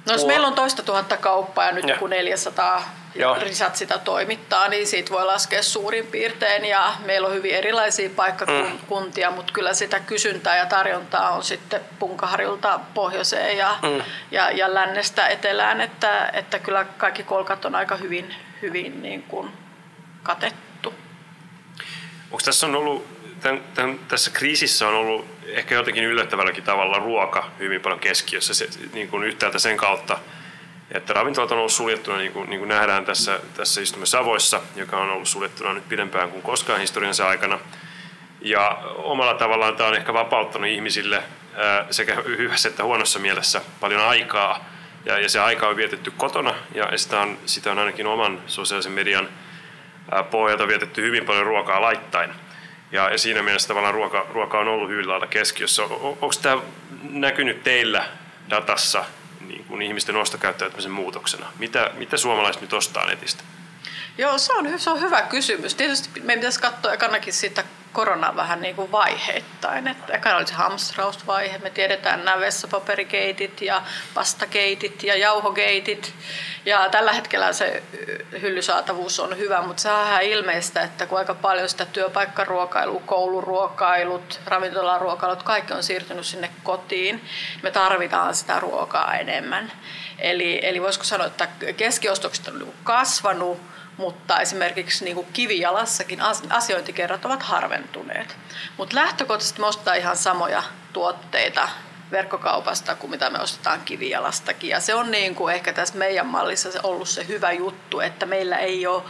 No 0.06 0.14
jos 0.14 0.26
meillä 0.26 0.48
on 0.48 0.54
toista 0.54 0.84
tuhatta 0.84 1.18
kauppaa 1.18 1.66
ja 1.66 1.72
nyt 1.72 1.88
ja. 1.88 1.98
kun 1.98 2.10
400 2.10 2.84
Joo. 3.16 3.38
risat 3.40 3.76
sitä 3.76 3.98
toimittaa, 3.98 4.68
niin 4.68 4.88
siitä 4.88 5.12
voi 5.12 5.26
laskea 5.26 5.64
suurin 5.64 6.08
piirtein. 6.08 6.66
Ja 6.66 6.94
meillä 7.06 7.28
on 7.28 7.34
hyvin 7.34 7.56
erilaisia 7.56 8.10
paikkakuntia, 8.16 9.30
mm. 9.30 9.36
mutta 9.36 9.54
kyllä 9.54 9.74
sitä 9.74 10.00
kysyntää 10.00 10.58
ja 10.58 10.66
tarjontaa 10.66 11.30
on 11.30 11.44
sitten 11.44 11.82
Punkaharjulta 12.00 12.80
pohjoiseen 12.94 13.58
ja, 13.58 13.76
mm. 13.82 14.02
ja, 14.32 14.52
ja 14.52 14.74
lännestä 14.74 15.28
etelään, 15.28 15.82
että, 15.82 16.30
että 16.34 16.60
kyllä 16.60 16.86
kaikki 16.98 17.24
kolkat 17.24 17.66
on 17.66 17.76
aika 17.76 17.96
hyvin, 17.96 18.36
hyvin 18.62 19.02
niin 19.02 19.24
kuin 19.24 19.52
katettu. 20.24 20.73
Onko 22.34 22.44
tässä 22.46 22.66
on 22.66 22.76
ollut, 22.76 23.06
tämän, 23.42 23.62
tämän, 23.74 24.00
tässä 24.08 24.32
kriisissä 24.32 24.88
on 24.88 24.94
ollut 24.94 25.26
ehkä 25.48 25.76
jotenkin 25.76 26.04
yllättävälläkin 26.04 26.64
tavalla 26.64 27.00
ruoka 27.00 27.52
hyvin 27.60 27.82
paljon 27.82 28.00
keskiössä 28.00 28.54
se, 28.54 28.70
niin 28.94 29.08
kuin 29.08 29.24
yhtäältä 29.24 29.60
sen 29.60 29.78
kautta, 29.78 30.20
että 30.92 31.14
ravintolat 31.14 31.52
on 31.52 31.58
ollut 31.58 31.72
suljettuna, 31.72 32.18
niin 32.18 32.32
kuin, 32.32 32.50
niin 32.50 32.60
kuin 32.60 32.70
nähdään 32.70 33.06
tässä, 33.06 33.40
tässä 33.58 33.82
istumme 33.82 34.06
Savoissa, 34.06 34.62
joka 34.76 34.98
on 34.98 35.10
ollut 35.10 35.28
suljettuna 35.28 35.74
nyt 35.74 35.90
pidempään 35.90 36.32
kuin 36.32 36.42
koskaan 36.42 36.80
historiansa 36.80 37.28
aikana. 37.28 37.60
Ja 38.42 38.78
omalla 38.96 39.34
tavallaan 39.34 39.76
tämä 39.76 39.90
on 39.90 39.96
ehkä 39.96 40.14
vapauttanut 40.14 40.70
ihmisille 40.70 41.24
sekä 41.92 42.16
hyvässä 42.26 42.70
että 42.70 42.84
huonossa 42.84 43.20
mielessä 43.20 43.62
paljon 43.80 44.02
aikaa. 44.02 44.70
Ja, 45.06 45.20
ja 45.20 45.30
se 45.30 45.40
aika 45.40 45.68
on 45.68 45.76
vietetty 45.76 46.12
kotona 46.12 46.56
ja 46.76 46.98
sitä 46.98 47.20
on, 47.20 47.38
sitä 47.46 47.72
on 47.72 47.80
ainakin 47.80 48.08
oman 48.08 48.42
sosiaalisen 48.48 48.92
median– 48.92 49.30
pohjalta 50.32 50.68
vietetty 50.68 51.02
hyvin 51.02 51.26
paljon 51.26 51.46
ruokaa 51.46 51.82
laittain. 51.82 52.32
Ja, 52.92 53.18
siinä 53.18 53.42
mielessä 53.42 53.68
tavallaan 53.68 53.94
ruoka, 53.94 54.26
ruoka 54.30 54.60
on 54.60 54.68
ollut 54.68 54.90
hyvin 54.90 55.10
lailla 55.10 55.28
keskiössä. 55.28 55.84
Onko 55.84 56.32
tämä 56.42 56.62
näkynyt 57.04 57.64
teillä 57.64 58.06
datassa 58.50 59.06
niin 59.48 59.66
kuin 59.66 59.82
ihmisten 59.82 60.16
ostokäyttäytymisen 60.16 60.92
muutoksena? 60.92 61.46
Mitä, 61.60 61.92
mitä 61.94 62.18
suomalaiset 62.18 62.62
nyt 62.62 62.74
ostaa 62.74 63.06
netistä? 63.06 63.44
Joo, 64.18 64.38
se 64.38 64.54
on, 64.54 64.80
se 64.80 64.90
on 64.90 65.02
hyvä 65.02 65.22
kysymys. 65.22 65.76
Tietysti 65.76 66.10
meidän 66.20 66.40
pitäisi 66.40 66.60
katsoa 66.60 66.94
ekanakin 66.94 67.34
sitä 67.34 67.64
korona 67.94 68.36
vähän 68.36 68.62
niin 68.62 68.76
kuin 68.76 68.92
vaiheittain. 68.92 69.88
Että 69.88 70.14
eka 70.14 70.36
oli 70.36 70.48
se 70.48 70.54
hamstrausvaihe, 70.54 71.58
me 71.58 71.70
tiedetään 71.70 72.26
nämä 72.26 72.40
vessapaperikeitit 72.40 73.62
ja 73.62 73.82
pastakeitit 74.14 75.04
ja 75.04 75.18
jauhokeitit. 75.18 76.14
Ja 76.66 76.90
tällä 76.90 77.14
hetkellä 77.14 77.54
se 77.54 77.84
hyllysaatavuus 78.42 79.20
on 79.20 79.38
hyvä, 79.38 79.62
mutta 79.62 79.82
se 79.82 79.92
on 79.92 80.08
ihan 80.08 80.22
ilmeistä, 80.22 80.82
että 80.82 81.06
kun 81.06 81.18
aika 81.18 81.34
paljon 81.34 81.70
sitä 81.70 81.86
työpaikkaruokailua, 81.86 83.02
kouluruokailut, 83.06 84.40
ravintolaruokailut, 84.46 85.44
kaikki 85.44 85.74
on 85.74 85.84
siirtynyt 85.84 86.26
sinne 86.26 86.50
kotiin, 86.64 87.26
me 87.64 87.72
tarvitaan 87.72 88.36
sitä 88.36 88.60
ruokaa 88.60 89.14
enemmän. 89.14 89.72
Eli, 90.20 90.60
eli 90.64 90.82
voisiko 90.82 91.04
sanoa, 91.04 91.28
että 91.28 91.48
keskiostokset 91.78 92.48
on 92.48 92.60
niinku 92.60 92.76
kasvanut, 92.84 93.73
mutta 93.98 94.40
esimerkiksi 94.40 95.06
niin 95.06 95.16
kuin 95.16 95.28
kivijalassakin 95.34 96.20
asiointikerrat 96.50 97.26
ovat 97.26 97.44
harventuneet. 97.44 98.38
Mutta 98.78 98.96
lähtökohtaisesti 98.96 99.60
me 99.60 99.68
ostetaan 99.68 99.98
ihan 99.98 100.18
samoja 100.18 100.64
tuotteita 100.94 101.70
verkkokaupasta 102.12 102.96
kuin 102.96 103.12
mitä 103.12 103.30
me 103.30 103.40
ostetaan 103.40 103.82
kivijalastakin. 103.86 104.70
Ja 104.70 104.80
se 104.80 104.96
on 104.96 105.12
niin 105.12 105.36
kuin 105.36 105.56
ehkä 105.56 105.74
tässä 105.74 105.98
meidän 105.98 106.26
mallissa 106.26 106.70
ollut 106.84 107.10
se 107.10 107.28
hyvä 107.28 107.52
juttu, 107.52 108.00
että 108.00 108.26
meillä 108.26 108.58
ei 108.58 108.88
ole 108.88 109.04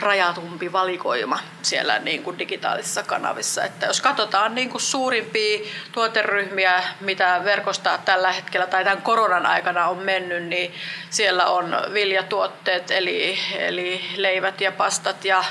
rajatumpi 0.00 0.72
valikoima 0.72 1.38
siellä 1.62 1.98
niin 1.98 2.22
kuin 2.22 2.38
digitaalisissa 2.38 3.02
kanavissa. 3.02 3.64
Että 3.64 3.86
jos 3.86 4.00
katsotaan 4.00 4.54
niin 4.54 4.70
kuin 4.70 4.82
suurimpia 4.82 5.66
tuoteryhmiä, 5.92 6.82
mitä 7.00 7.40
verkosta 7.44 7.98
tällä 8.04 8.32
hetkellä 8.32 8.66
tai 8.66 8.84
tämän 8.84 9.02
koronan 9.02 9.46
aikana 9.46 9.88
on 9.88 9.98
mennyt, 9.98 10.44
niin 10.44 10.74
siellä 11.10 11.46
on 11.46 11.76
viljatuotteet, 11.92 12.90
eli, 12.90 13.38
eli 13.58 14.04
leivät 14.16 14.60
ja 14.60 14.72
pastat 14.72 15.24
ja 15.24 15.44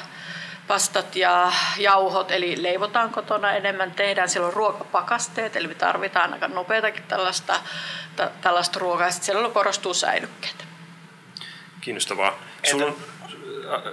pastat 0.68 1.16
ja 1.16 1.52
jauhot, 1.78 2.32
eli 2.32 2.64
leivotaan 2.64 3.10
kotona 3.10 3.54
enemmän, 3.54 3.92
tehdään 3.92 4.30
silloin 4.30 4.54
ruokapakasteet, 4.54 5.56
eli 5.56 5.68
me 5.68 5.76
tarvitaan 5.76 6.34
aika 6.34 6.48
nopeatakin 6.48 7.04
tällaista, 7.04 7.60
tällaista 8.42 8.80
ruokaa, 8.80 9.12
sitten 9.12 9.26
siellä 9.26 9.50
korostuu 9.50 9.94
säilykkeet. 9.94 10.66
Kiinnostavaa. 11.82 12.34
Sulla 12.64 12.86
on, 12.86 12.96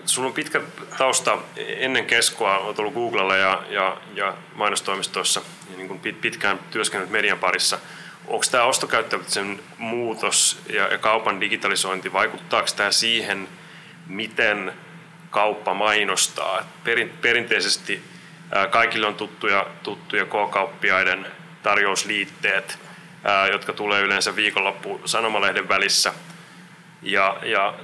sulla 0.07 0.29
on 0.29 0.35
pitkä 0.35 0.61
tausta 0.99 1.39
ennen 1.57 2.07
keskoa, 2.07 2.59
olet 2.59 2.79
ollut 2.79 2.95
Googlella 2.95 3.37
ja, 3.37 3.63
ja, 3.69 3.97
ja 4.15 4.35
mainostoimistoissa 4.55 5.43
ja 5.71 5.77
niin 5.77 5.89
kuin 5.89 6.01
pitkään 6.21 6.59
työskennellyt 6.71 7.13
median 7.13 7.39
parissa. 7.39 7.79
Onko 8.27 8.45
tämä 8.51 8.65
ostokäyttäytymisen 8.65 9.61
muutos 9.79 10.63
ja, 10.69 10.89
ja 10.89 10.99
kaupan 10.99 11.41
digitalisointi, 11.41 12.13
vaikuttaako 12.13 12.69
tämä 12.77 12.91
siihen, 12.91 13.49
miten 14.07 14.73
kauppa 15.31 15.75
mainostaa? 15.75 16.63
Perin, 16.85 17.11
perinteisesti 17.23 18.03
kaikille 18.71 19.07
on 19.07 19.15
tuttuja, 19.15 19.67
tuttuja 19.83 20.25
K-kauppiaiden 20.25 21.27
tarjousliitteet, 21.63 22.79
jotka 23.53 23.73
tulee 23.73 24.03
yleensä 24.03 24.37
viikonloppu 24.37 25.01
sanomalehden 25.05 25.69
välissä. 25.69 26.13
Ja, 27.03 27.37
ja 27.43 27.75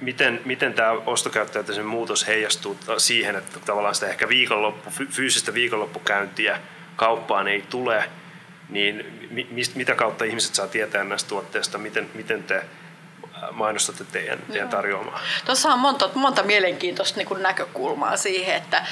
miten, 0.00 0.40
miten 0.44 0.74
tämä 0.74 0.90
ostokäyttäytymisen 0.90 1.86
muutos 1.86 2.26
heijastuu 2.26 2.78
siihen, 2.98 3.36
että 3.36 3.60
tavallaan 3.60 3.94
sitä 3.94 4.08
ehkä 4.08 4.28
viikonloppu, 4.28 4.90
fyysistä 5.10 5.54
viikonloppukäyntiä 5.54 6.60
kauppaan 6.96 7.48
ei 7.48 7.62
tule, 7.70 8.04
niin 8.68 9.04
mistä, 9.50 9.76
mitä 9.76 9.94
kautta 9.94 10.24
ihmiset 10.24 10.54
saa 10.54 10.68
tietää 10.68 11.04
näistä 11.04 11.28
tuotteista, 11.28 11.78
miten, 11.78 12.10
miten 12.14 12.42
te 12.42 12.62
mainostatte 13.54 14.04
teidän, 14.04 14.38
teidän 14.48 14.68
tarjoamaan? 14.68 15.20
Tuossa 15.44 15.68
on 15.68 15.78
monta, 15.78 16.10
monta 16.14 16.42
mielenkiintoista 16.42 17.18
niin 17.18 17.42
näkökulmaa 17.42 18.16
siihen, 18.16 18.56
että 18.56 18.86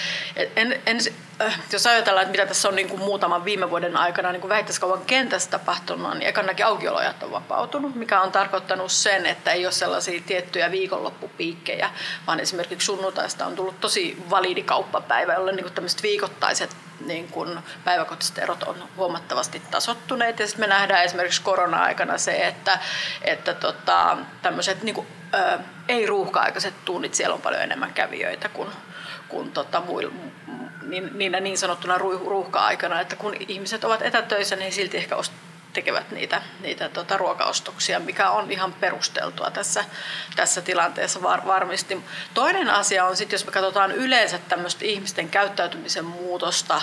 en, 0.57 0.83
en, 0.87 0.99
äh, 1.41 1.61
jos 1.73 1.87
ajatellaan, 1.87 2.23
että 2.23 2.33
mitä 2.33 2.47
tässä 2.47 2.69
on 2.69 2.77
niin 2.77 2.89
kuin 2.89 3.01
muutaman 3.01 3.45
viime 3.45 3.71
vuoden 3.71 3.97
aikana 3.97 4.33
niin 4.33 4.49
vähittäiskaupan 4.49 5.05
kentässä 5.07 5.51
tapahtunut, 5.51 6.15
niin 6.15 6.29
ekanakin 6.29 6.67
aukiolojat 6.67 7.23
on 7.23 7.33
vapautunut, 7.33 7.95
mikä 7.95 8.21
on 8.21 8.33
tarkoittanut 8.33 8.93
sen, 8.93 9.27
että 9.27 9.53
ei 9.53 9.67
ole 9.67 9.73
sellaisia 9.73 10.23
tiettyjä 10.27 10.71
viikonloppupiikkejä, 10.71 11.91
vaan 12.27 12.41
esimerkiksi 12.41 12.87
sunnuntaista 12.87 13.47
on 13.47 13.57
tullut 13.57 13.81
tosi 13.81 14.23
validi 14.31 14.63
kauppapäivä, 14.63 15.35
jolle 15.35 15.53
niin 15.53 15.73
tämmöiset 15.73 16.03
viikoittaiset 16.03 16.77
niin 17.07 17.29
kuin 17.29 17.59
päiväkohtaiset 17.85 18.39
erot 18.39 18.63
on 18.63 18.89
huomattavasti 18.97 19.63
tasottuneet. 19.71 20.39
Ja 20.39 20.47
sitten 20.47 20.63
me 20.63 20.75
nähdään 20.75 21.05
esimerkiksi 21.05 21.43
korona-aikana 21.43 22.19
se, 22.19 22.47
että, 22.47 22.79
että 23.23 23.55
tota, 23.55 24.17
tämmöiset 24.53 24.83
niin 24.83 24.95
kuin, 24.95 25.07
ö, 25.35 25.59
ei-ruuhka-aikaiset 25.89 26.85
tunnit, 26.85 27.15
siellä 27.15 27.35
on 27.35 27.43
paljon 27.43 27.63
enemmän 27.63 27.95
kävijöitä 27.95 28.49
kuin, 28.49 28.69
kuin 29.29 29.53
tota, 29.53 29.81
muilla, 29.81 30.13
niin, 30.83 31.11
niin, 31.15 31.37
niin 31.41 31.59
sanottuna 31.59 31.99
ruuhka-aikana, 31.99 33.01
että 33.01 33.17
kun 33.17 33.35
ihmiset 33.49 33.85
ovat 33.85 34.03
etätöissä, 34.03 34.57
niin 34.57 34.73
silti 34.73 34.97
ehkä 34.97 35.17
tekevät 35.73 36.11
niitä, 36.11 36.43
niitä 36.61 36.89
tota, 36.89 37.17
ruokaostoksia, 37.17 38.01
mikä 38.01 38.31
on 38.31 38.51
ihan 38.51 38.73
perusteltua 38.73 39.51
tässä, 39.51 39.85
tässä 40.37 40.61
tilanteessa 40.61 41.23
var, 41.23 41.47
varmasti. 41.47 42.05
Toinen 42.35 42.71
asia 42.71 43.05
on 43.05 43.17
sitten, 43.17 43.35
jos 43.35 43.47
me 43.47 43.53
katsotaan 43.53 43.93
yleensä 43.93 44.39
tämmöistä 44.39 44.85
ihmisten 44.85 45.29
käyttäytymisen 45.29 46.05
muutosta, 46.05 46.83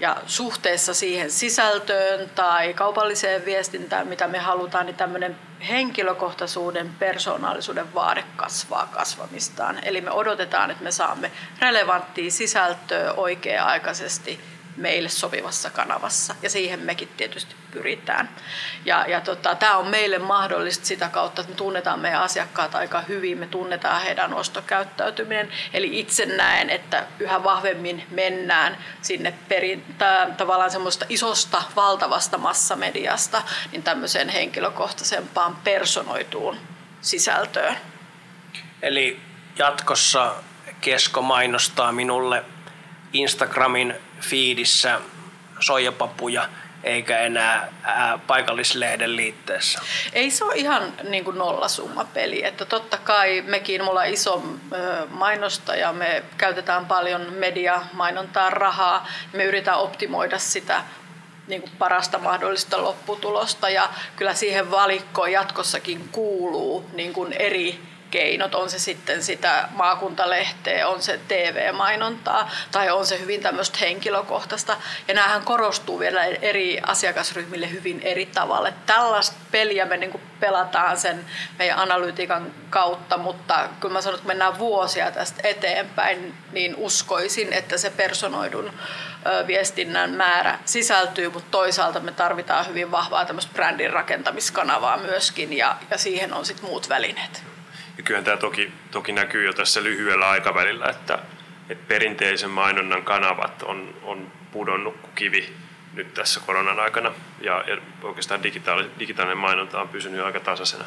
ja 0.00 0.16
suhteessa 0.26 0.94
siihen 0.94 1.30
sisältöön 1.30 2.30
tai 2.34 2.74
kaupalliseen 2.74 3.44
viestintään, 3.44 4.06
mitä 4.06 4.28
me 4.28 4.38
halutaan, 4.38 4.86
niin 4.86 4.96
tämmöinen 4.96 5.36
henkilökohtaisuuden, 5.68 6.90
persoonallisuuden 6.98 7.94
vaade 7.94 8.24
kasvaa 8.36 8.86
kasvamistaan. 8.86 9.78
Eli 9.82 10.00
me 10.00 10.10
odotetaan, 10.10 10.70
että 10.70 10.84
me 10.84 10.90
saamme 10.90 11.30
relevanttia 11.60 12.30
sisältöä 12.30 13.12
oikea-aikaisesti 13.12 14.40
meille 14.76 15.08
sopivassa 15.08 15.70
kanavassa 15.70 16.34
ja 16.42 16.50
siihen 16.50 16.80
mekin 16.80 17.08
tietysti 17.16 17.54
pyritään. 17.70 18.28
Ja, 18.84 19.06
ja 19.08 19.20
tota, 19.20 19.54
tämä 19.54 19.76
on 19.76 19.86
meille 19.86 20.18
mahdollista 20.18 20.86
sitä 20.86 21.08
kautta, 21.08 21.40
että 21.40 21.52
me 21.52 21.56
tunnetaan 21.56 22.00
meidän 22.00 22.22
asiakkaat 22.22 22.74
aika 22.74 23.00
hyvin, 23.00 23.38
me 23.38 23.46
tunnetaan 23.46 24.02
heidän 24.02 24.34
ostokäyttäytyminen. 24.34 25.48
Eli 25.72 26.00
itse 26.00 26.26
näen, 26.26 26.70
että 26.70 27.06
yhä 27.18 27.44
vahvemmin 27.44 28.04
mennään 28.10 28.78
sinne 29.02 29.34
perin, 29.48 29.84
tää, 29.98 30.30
tavallaan 30.30 30.70
semmoista 30.70 31.06
isosta, 31.08 31.62
valtavasta 31.76 32.38
massamediasta, 32.38 33.42
niin 33.72 33.82
tämmöiseen 33.82 34.28
henkilökohtaisempaan 34.28 35.56
personoituun 35.64 36.58
sisältöön. 37.00 37.76
Eli 38.82 39.20
jatkossa 39.58 40.34
Kesko 40.80 41.22
mainostaa 41.22 41.92
minulle 41.92 42.44
Instagramin 43.12 43.94
fiidissä 44.20 45.00
soijapapuja 45.60 46.48
eikä 46.84 47.18
enää 47.18 47.72
ää, 47.82 48.18
paikallislehden 48.26 49.16
liitteessä. 49.16 49.80
Ei 50.12 50.30
se 50.30 50.44
ole 50.44 50.54
ihan 50.54 50.92
niin 51.02 51.24
kuin 51.24 51.38
nollasummapeli. 51.38 52.44
Että 52.44 52.64
totta 52.64 52.96
kai 52.96 53.42
mekin, 53.46 53.84
mulla 53.84 54.00
on 54.00 54.06
iso 54.06 54.42
mainosta 55.10 55.76
ja 55.76 55.92
me 55.92 56.22
käytetään 56.38 56.86
paljon 56.86 57.32
media-mainontaa 57.32 58.50
rahaa. 58.50 59.08
Me 59.32 59.44
yritetään 59.44 59.78
optimoida 59.78 60.38
sitä 60.38 60.82
niin 61.46 61.60
kuin 61.60 61.72
parasta 61.78 62.18
mahdollista 62.18 62.82
lopputulosta 62.82 63.70
ja 63.70 63.88
kyllä 64.16 64.34
siihen 64.34 64.70
valikkoon 64.70 65.32
jatkossakin 65.32 66.08
kuuluu 66.12 66.90
niin 66.92 67.12
kuin 67.12 67.32
eri 67.32 67.80
keinot, 68.14 68.54
on 68.54 68.70
se 68.70 68.78
sitten 68.78 69.22
sitä 69.22 69.68
maakuntalehteä, 69.72 70.88
on 70.88 71.02
se 71.02 71.20
TV-mainontaa 71.28 72.50
tai 72.70 72.90
on 72.90 73.06
se 73.06 73.20
hyvin 73.20 73.42
tämmöistä 73.42 73.78
henkilökohtaista. 73.80 74.76
Ja 75.08 75.14
näähän 75.14 75.42
korostuu 75.42 75.98
vielä 75.98 76.24
eri 76.24 76.80
asiakasryhmille 76.86 77.70
hyvin 77.70 78.00
eri 78.02 78.26
tavalla. 78.26 78.72
Tällaista 78.86 79.36
peliä 79.50 79.84
me 79.84 79.96
niin 79.96 80.20
pelataan 80.40 80.98
sen 80.98 81.24
meidän 81.58 81.78
analytiikan 81.78 82.54
kautta, 82.70 83.18
mutta 83.18 83.68
kun 83.80 83.92
mä 83.92 84.00
sanon, 84.00 84.14
että 84.14 84.28
mennään 84.28 84.58
vuosia 84.58 85.10
tästä 85.10 85.48
eteenpäin, 85.48 86.34
niin 86.52 86.76
uskoisin, 86.76 87.52
että 87.52 87.78
se 87.78 87.90
personoidun 87.90 88.72
viestinnän 89.46 90.10
määrä 90.10 90.58
sisältyy, 90.64 91.28
mutta 91.28 91.50
toisaalta 91.50 92.00
me 92.00 92.12
tarvitaan 92.12 92.66
hyvin 92.66 92.90
vahvaa 92.90 93.24
tämmöistä 93.24 93.52
brändin 93.54 93.92
rakentamiskanavaa 93.92 94.96
myöskin 94.96 95.56
ja, 95.56 95.76
ja 95.90 95.98
siihen 95.98 96.32
on 96.32 96.46
sitten 96.46 96.66
muut 96.66 96.88
välineet. 96.88 97.53
Ja 97.96 98.02
kyllähän 98.02 98.24
tämä 98.24 98.36
toki, 98.36 98.72
toki 98.90 99.12
näkyy 99.12 99.46
jo 99.46 99.52
tässä 99.52 99.82
lyhyellä 99.82 100.28
aikavälillä, 100.28 100.86
että, 100.86 101.18
että 101.68 101.84
perinteisen 101.88 102.50
mainonnan 102.50 103.02
kanavat 103.02 103.62
on, 103.62 103.94
on 104.02 104.32
pudonnut 104.52 104.96
kuin 105.00 105.12
kivi 105.14 105.52
nyt 105.94 106.14
tässä 106.14 106.40
koronan 106.46 106.80
aikana 106.80 107.12
ja, 107.40 107.64
ja 107.66 107.76
oikeastaan 108.02 108.42
digitaali, 108.42 108.90
digitaalinen 108.98 109.38
mainonta 109.38 109.80
on 109.80 109.88
pysynyt 109.88 110.24
aika 110.24 110.40
tasaisena. 110.40 110.84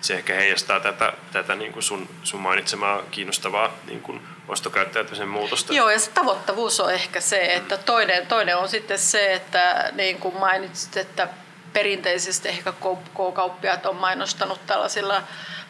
Se 0.00 0.14
ehkä 0.14 0.34
heijastaa 0.34 0.80
tätä, 0.80 1.12
tätä 1.32 1.54
niin 1.54 1.72
kuin 1.72 1.82
sun, 1.82 2.08
sun 2.22 2.40
mainitsemaa 2.40 3.02
kiinnostavaa 3.10 3.72
niin 3.86 4.00
kuin 4.00 4.20
ostokäyttäytymisen 4.48 5.28
muutosta. 5.28 5.74
Joo, 5.74 5.90
ja 5.90 5.98
se 5.98 6.10
tavoittavuus 6.10 6.80
on 6.80 6.92
ehkä 6.92 7.20
se, 7.20 7.54
että 7.54 7.76
toinen, 7.76 8.26
toinen 8.26 8.56
on 8.56 8.68
sitten 8.68 8.98
se, 8.98 9.34
että 9.34 9.90
niin 9.92 10.18
kuin 10.18 10.36
mainitsit, 10.36 10.96
että 10.96 11.28
perinteisesti 11.72 12.48
ehkä 12.48 12.72
K-kauppiaat 12.72 13.86
on 13.86 13.96
mainostanut 13.96 14.66
tällaisilla 14.66 15.22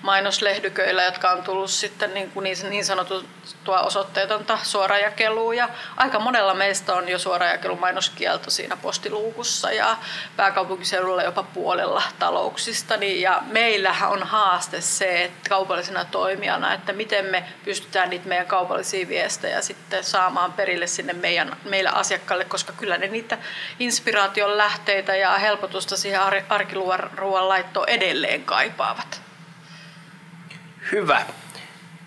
mainoslehdyköillä, 0.03 1.05
jotka 1.05 1.31
on 1.31 1.43
tullut 1.43 1.71
sitten 1.71 2.15
niin, 2.15 2.31
kuin 2.31 2.45
niin 2.71 2.85
sanottua 2.85 3.81
osoitteetonta 3.81 4.59
suorajakelua. 4.63 5.55
Ja 5.55 5.69
aika 5.97 6.19
monella 6.19 6.55
meistä 6.55 6.95
on 6.95 7.09
jo 7.09 7.19
suorajakelun 7.19 7.81
mainoskielto 7.81 8.51
siinä 8.51 8.77
postiluukussa 8.77 9.73
ja 9.73 9.97
pääkaupunkiseudulla 10.37 11.23
jopa 11.23 11.43
puolella 11.43 12.03
talouksista. 12.19 12.97
Niin, 12.97 13.21
ja 13.21 13.43
meillähän 13.47 14.11
on 14.11 14.23
haaste 14.23 14.81
se, 14.81 15.25
että 15.25 15.49
kaupallisena 15.49 16.05
toimijana, 16.05 16.75
että 16.75 16.93
miten 16.93 17.25
me 17.25 17.45
pystytään 17.65 18.11
niitä 18.11 18.29
meidän 18.29 18.47
kaupallisia 18.47 19.09
viestejä 19.09 19.61
sitten 19.61 20.05
saamaan 20.05 20.53
perille 20.53 20.87
sinne 20.87 21.13
meidän, 21.13 21.57
meillä 21.65 21.91
asiakkaille, 21.91 22.45
koska 22.45 22.73
kyllä 22.73 22.99
ne 22.99 23.07
niitä 23.07 23.39
inspiraation 23.79 24.59
lähteitä 24.59 25.17
ja 25.17 25.39
helpotusta 25.39 25.97
siihen 25.97 26.21
arkiruoan 26.49 27.49
laittoon 27.49 27.89
edelleen 27.89 28.45
kaipaavat. 28.45 29.30
Hyvä. 30.93 31.23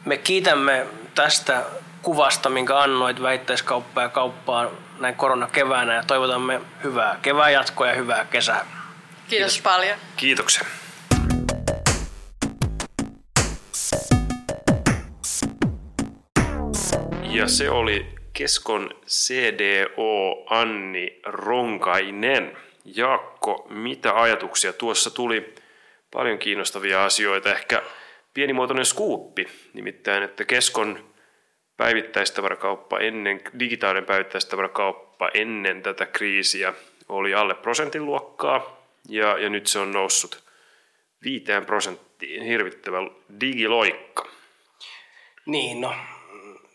Me 0.05 0.17
kiitämme 0.17 0.85
tästä 1.15 1.63
kuvasta, 2.01 2.49
minkä 2.49 2.79
annoit 2.79 3.21
väittäiskauppaa 3.21 4.03
ja 4.03 4.09
kauppaa 4.09 4.71
näin 4.99 5.15
koronakeväänä 5.15 5.93
ja 5.95 6.03
toivotamme 6.07 6.61
hyvää 6.83 7.19
kevään 7.21 7.53
jatkoa 7.53 7.87
ja 7.87 7.93
hyvää 7.93 8.25
kesää. 8.25 8.59
Kiitos, 8.59 9.53
Kiitos. 9.53 9.61
paljon. 9.61 9.97
Kiitoksia. 10.15 10.63
Ja 17.21 17.47
se 17.47 17.69
oli 17.69 18.15
Keskon 18.33 18.89
CDO 19.07 20.45
Anni 20.49 21.19
Ronkainen. 21.25 22.57
Jaakko, 22.85 23.67
mitä 23.69 24.21
ajatuksia 24.21 24.73
tuossa 24.73 25.09
tuli? 25.09 25.55
Paljon 26.11 26.39
kiinnostavia 26.39 27.05
asioita. 27.05 27.51
Ehkä 27.51 27.81
pienimuotoinen 28.33 28.85
skuuppi, 28.85 29.47
nimittäin, 29.73 30.23
että 30.23 30.45
Keskon 30.45 31.13
päivittäistavarakauppa 31.77 32.99
ennen, 32.99 33.41
digitaalinen 33.59 34.05
päivittäistavarakauppa 34.05 35.29
ennen 35.33 35.81
tätä 35.81 36.05
kriisiä 36.05 36.73
oli 37.09 37.33
alle 37.33 37.55
prosentin 37.55 38.05
luokkaa, 38.05 38.87
ja, 39.09 39.37
ja 39.37 39.49
nyt 39.49 39.67
se 39.67 39.79
on 39.79 39.91
noussut 39.91 40.43
viiteen 41.23 41.65
prosenttiin. 41.65 42.43
Hirvittävä 42.43 42.97
digiloikka. 43.39 44.27
Niin, 45.45 45.81
no 45.81 45.95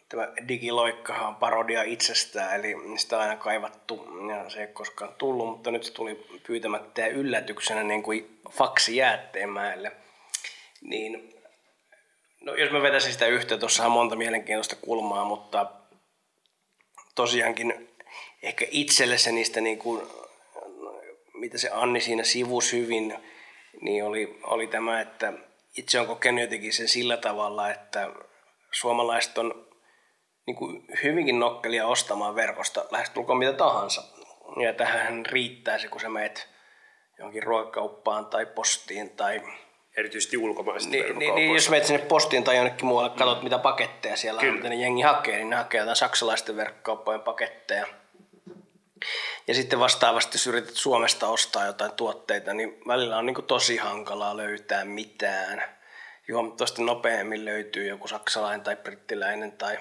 tämä 0.08 0.28
digiloikkahan 0.48 1.28
on 1.28 1.34
parodia 1.34 1.82
itsestään, 1.82 2.60
eli 2.60 2.74
sitä 2.96 3.16
on 3.16 3.22
aina 3.22 3.36
kaivattu 3.36 4.08
ja 4.28 4.50
se 4.50 4.60
ei 4.60 4.66
koskaan 4.66 5.14
tullut, 5.18 5.46
mutta 5.46 5.70
nyt 5.70 5.84
se 5.84 5.92
tuli 5.92 6.26
pyytämättä 6.46 7.00
ja 7.00 7.08
yllätyksenä 7.08 7.82
niin 7.82 8.02
kuin 8.02 8.40
faksi 8.50 8.96
jäätteenmäelle. 8.96 9.92
Niin, 10.80 11.34
no 12.48 12.54
jos 12.54 12.70
mä 12.70 12.82
vetäisin 12.82 13.12
sitä 13.12 13.26
yhteen, 13.26 13.61
tuossa 13.61 13.87
on 13.87 13.92
monta 13.92 14.16
mielenkiintoista 14.16 14.76
kulmaa, 14.76 15.24
mutta 15.24 15.66
tosiaankin 17.14 17.88
ehkä 18.42 18.66
itselle 18.70 19.18
se 19.18 19.32
niistä, 19.32 19.61
niin 19.61 19.78
kuin, 19.78 20.02
mitä 21.34 21.58
se 21.58 21.70
Anni 21.72 22.00
siinä 22.00 22.24
sivus 22.24 22.72
hyvin, 22.72 23.14
niin 23.80 24.04
oli, 24.04 24.38
oli 24.42 24.66
tämä, 24.66 25.00
että 25.00 25.32
itse 25.76 26.00
on 26.00 26.06
kokenut 26.06 26.40
jotenkin 26.40 26.72
sen 26.72 26.88
sillä 26.88 27.16
tavalla, 27.16 27.70
että 27.70 28.11
suomalaiset 28.72 29.38
on 29.38 29.68
niin 30.46 30.56
kuin 30.56 30.84
hyvinkin 31.02 31.38
nokkelia 31.38 31.87
ostamaan 31.87 32.34
verkosta 32.34 32.84
lähestulkoon 32.90 33.38
mitä 33.38 33.52
tahansa. 33.52 34.02
Ja 34.62 34.72
tähän 34.72 35.26
riittää 35.26 35.78
se, 35.78 35.88
kun 35.88 36.00
sä 36.00 36.08
meet 36.08 36.48
johonkin 37.18 37.42
ruokakauppaan 37.42 38.26
tai 38.26 38.46
postiin 38.46 39.11
tai... 39.11 39.42
Erityisesti 39.98 40.37
ulkomaisesti 40.37 41.02
niin, 41.02 41.18
niin, 41.18 41.34
niin, 41.34 41.54
jos 41.54 41.70
menet 41.70 41.87
sinne 41.87 42.06
postiin 42.06 42.44
tai 42.44 42.56
jonnekin 42.56 42.87
muualle, 42.87 43.11
katsot 43.11 43.38
mm. 43.38 43.44
mitä 43.44 43.58
paketteja 43.58 44.16
siellä 44.16 44.40
Kyllä. 44.40 44.52
on, 44.52 44.56
mitä 44.56 44.68
ne 44.68 44.74
jengi 44.74 45.02
hakee, 45.02 45.37
niin 45.37 45.50
ne 45.50 45.56
hakee 45.56 45.80
jotain 45.80 45.96
saksalaisten 45.96 46.56
verkkokauppojen 46.56 47.20
paketteja. 47.20 47.87
Ja 49.46 49.54
sitten 49.54 49.80
vastaavasti, 49.80 50.34
jos 50.37 50.46
yrität 50.46 50.74
Suomesta 50.74 51.28
ostaa 51.28 51.66
jotain 51.66 51.92
tuotteita, 51.92 52.54
niin 52.54 52.80
välillä 52.87 53.18
on 53.18 53.26
niin 53.26 53.44
tosi 53.46 53.76
hankalaa 53.76 54.37
löytää 54.37 54.84
mitään. 54.84 55.62
Huomattavasti 56.32 56.82
nopeammin 56.82 57.44
löytyy 57.44 57.88
joku 57.88 58.08
saksalainen 58.08 58.61
tai 58.61 58.76
brittiläinen 58.76 59.52
tai 59.52 59.78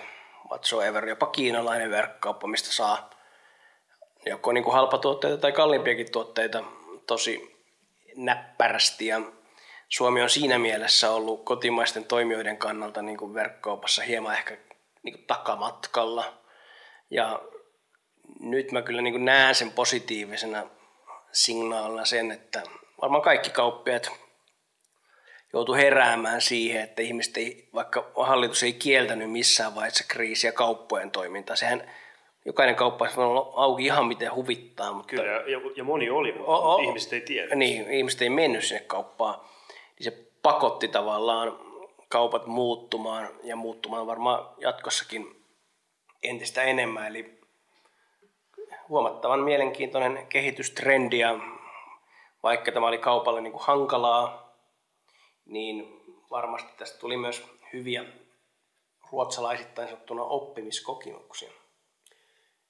whatsoever, 0.50 1.10
jopa 1.10 1.26
kiinalainen 1.26 1.92
verkkokauppa, 1.92 2.48
mistä 2.48 2.72
saa 2.72 3.10
joko 4.26 4.52
niin 4.52 4.72
halpatuotteita 4.72 5.38
tai 5.38 5.52
kalliimpiakin 5.52 6.12
tuotteita 6.12 6.64
tosi 7.08 7.58
näppärästi. 8.16 9.06
Ja 9.06 9.22
Suomi 9.90 10.22
on 10.22 10.30
siinä 10.30 10.60
mielessä 10.60 11.12
ollut 11.12 11.46
kotimaisten 11.46 12.06
toimijoiden 12.06 12.58
kannalta 12.58 13.02
niin 13.02 13.18
kuin 13.18 13.34
verkkokaupassa 13.34 14.02
hieman 14.02 14.34
ehkä 14.34 14.58
niin 15.04 15.16
kuin 15.16 15.28
takamatkalla. 15.28 16.34
Ja 17.10 17.42
nyt 18.40 18.72
mä 18.72 18.82
kyllä 18.82 19.02
niin 19.02 19.14
kuin 19.14 19.26
näen 19.26 19.56
sen 19.56 19.72
positiivisena 19.72 20.64
signaalina 21.32 22.06
sen, 22.06 22.32
että 22.32 22.64
varmaan 23.02 23.24
kaikki 23.24 23.50
kauppiaat 23.50 24.12
joutui 25.54 25.78
heräämään 25.78 26.42
siihen, 26.42 26.82
että 26.82 27.02
ihmiset 27.02 27.38
ei, 27.38 27.70
vaikka 27.74 28.12
hallitus 28.16 28.64
ei 28.64 28.74
kieltänyt 28.74 29.32
missään 29.32 29.76
vaiheessa 29.76 30.04
kriisiä 30.08 30.52
kauppojen 30.52 31.12
toimintaa, 31.12 31.56
sehän 31.56 31.92
jokainen 32.46 32.76
kauppa 32.76 33.10
on 33.18 33.54
auki 33.56 33.86
ihan 33.86 34.08
miten 34.08 34.36
huvittaa. 34.36 34.94
Mutta 34.94 35.10
Kyllä, 35.10 35.32
ja, 35.32 35.60
ja 35.76 35.84
moni 35.84 36.10
oli, 36.10 36.32
mutta 36.32 36.52
o, 36.52 36.76
o, 36.76 36.82
ihmiset 36.82 37.14
ei 37.14 37.22
tiedä. 37.22 37.56
Niin, 37.56 37.92
ihmiset 37.92 38.22
ei 38.22 38.30
mennyt 38.30 38.64
sinne 38.64 38.84
kauppaan. 38.88 39.40
Niin 40.00 40.12
se 40.12 40.28
pakotti 40.42 40.88
tavallaan 40.88 41.60
kaupat 42.10 42.46
muuttumaan 42.46 43.30
ja 43.44 43.56
muuttumaan 43.56 44.08
varmaan 44.08 44.50
jatkossakin 44.58 45.46
entistä 46.24 46.64
enemmän. 46.64 47.08
Eli 47.08 47.42
huomattavan 48.90 49.40
mielenkiintoinen 49.40 50.28
kehitystrendi 50.28 51.20
ja 51.20 51.40
vaikka 52.44 52.72
tämä 52.72 52.88
oli 52.88 52.98
kaupalle 52.98 53.42
niin 53.42 53.52
kuin 53.52 53.64
hankalaa, 53.64 54.54
niin 55.46 56.02
varmasti 56.32 56.74
tästä 56.78 57.00
tuli 57.00 57.18
myös 57.18 57.48
hyviä 57.74 58.06
ruotsalaisittain 59.12 59.88
sanottuna 59.88 60.24
oppimiskokimuksia. 60.24 61.52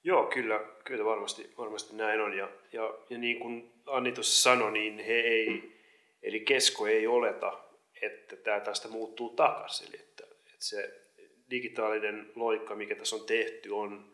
Joo, 0.04 0.26
kyllä, 0.26 0.60
kyllä 0.84 1.04
varmasti, 1.04 1.54
varmasti 1.58 1.96
näin 1.96 2.20
on. 2.20 2.36
Ja, 2.36 2.48
ja, 2.72 2.94
ja 3.10 3.18
niin 3.18 3.40
kuin 3.40 3.72
Anni 3.86 4.12
tuossa 4.12 4.42
sanoi, 4.42 4.72
niin 4.72 4.98
he 4.98 5.12
ei, 5.12 5.77
eli 6.22 6.40
Kesko 6.40 6.86
ei 6.86 7.06
oleta, 7.06 7.58
että 8.02 8.36
tämä 8.36 8.60
tästä 8.60 8.88
muuttuu 8.88 9.30
takaisin. 9.30 9.88
Eli 9.88 9.96
että, 10.00 10.24
että 10.24 10.56
se 10.58 11.00
digitaalinen 11.50 12.32
loikka, 12.34 12.74
mikä 12.74 12.94
tässä 12.94 13.16
on 13.16 13.26
tehty, 13.26 13.70
on, 13.70 14.12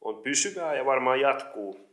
on 0.00 0.22
pysyvää 0.22 0.74
ja 0.74 0.84
varmaan 0.84 1.20
jatkuu 1.20 1.92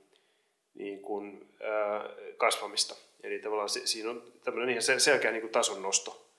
niin 0.73 1.01
kuin, 1.01 1.49
ää, 1.63 2.09
kasvamista. 2.37 2.95
Eli 3.23 3.39
tavallaan 3.39 3.69
se, 3.69 3.87
siinä 3.87 4.09
on 4.09 4.33
tämmöinen 4.43 4.69
ihan 4.69 4.99
selkeä 4.99 5.31
niin 5.31 5.41
kuin 5.41 5.51
tason 5.51 5.81
nosto, 5.81 6.29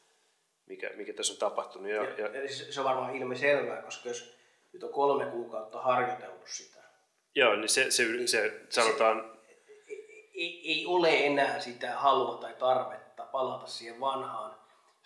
mikä, 0.67 0.91
mikä 0.95 1.13
tässä 1.13 1.33
on 1.33 1.39
tapahtunut. 1.39 1.91
Ja, 1.91 2.05
ja, 2.05 2.27
ja, 2.27 2.49
se 2.49 2.81
on 2.81 2.87
varmaan 2.87 3.17
ilmiselvää, 3.17 3.83
koska 3.83 4.09
jos 4.09 4.37
nyt 4.73 4.83
on 4.83 4.93
kolme 4.93 5.27
kuukautta 5.31 5.81
harjoiteltu 5.81 6.47
sitä. 6.47 6.81
Joo, 7.35 7.57
niin 7.57 7.69
se, 7.69 7.91
se, 7.91 8.05
niin 8.05 8.29
se 8.29 8.61
sanotaan... 8.69 9.19
Se, 9.19 9.31
ei, 10.35 10.63
ei 10.65 10.87
ole 10.87 11.27
enää 11.27 11.61
sitä 11.61 11.99
halua 11.99 12.37
tai 12.37 12.55
tarvetta 12.59 13.00
palata 13.23 13.67
siihen 13.67 14.01
vanhaan. 14.01 14.55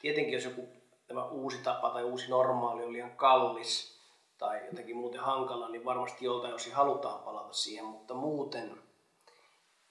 Tietenkin 0.01 0.33
jos 0.33 0.45
joku 0.45 0.69
tämä 1.07 1.25
uusi 1.25 1.59
tapa 1.63 1.91
tai 1.91 2.05
uusi 2.05 2.31
normaali 2.31 2.85
on 2.85 2.93
liian 2.93 3.17
kallis 3.17 4.01
tai 4.39 4.67
jotenkin 4.67 4.97
muuten 4.97 5.21
hankala, 5.21 5.69
niin 5.69 5.85
varmasti 5.85 6.25
joltain 6.25 6.55
osin 6.55 6.75
halutaan 6.75 7.23
palata 7.23 7.53
siihen, 7.53 7.85
mutta 7.85 8.15
muuten 8.15 8.83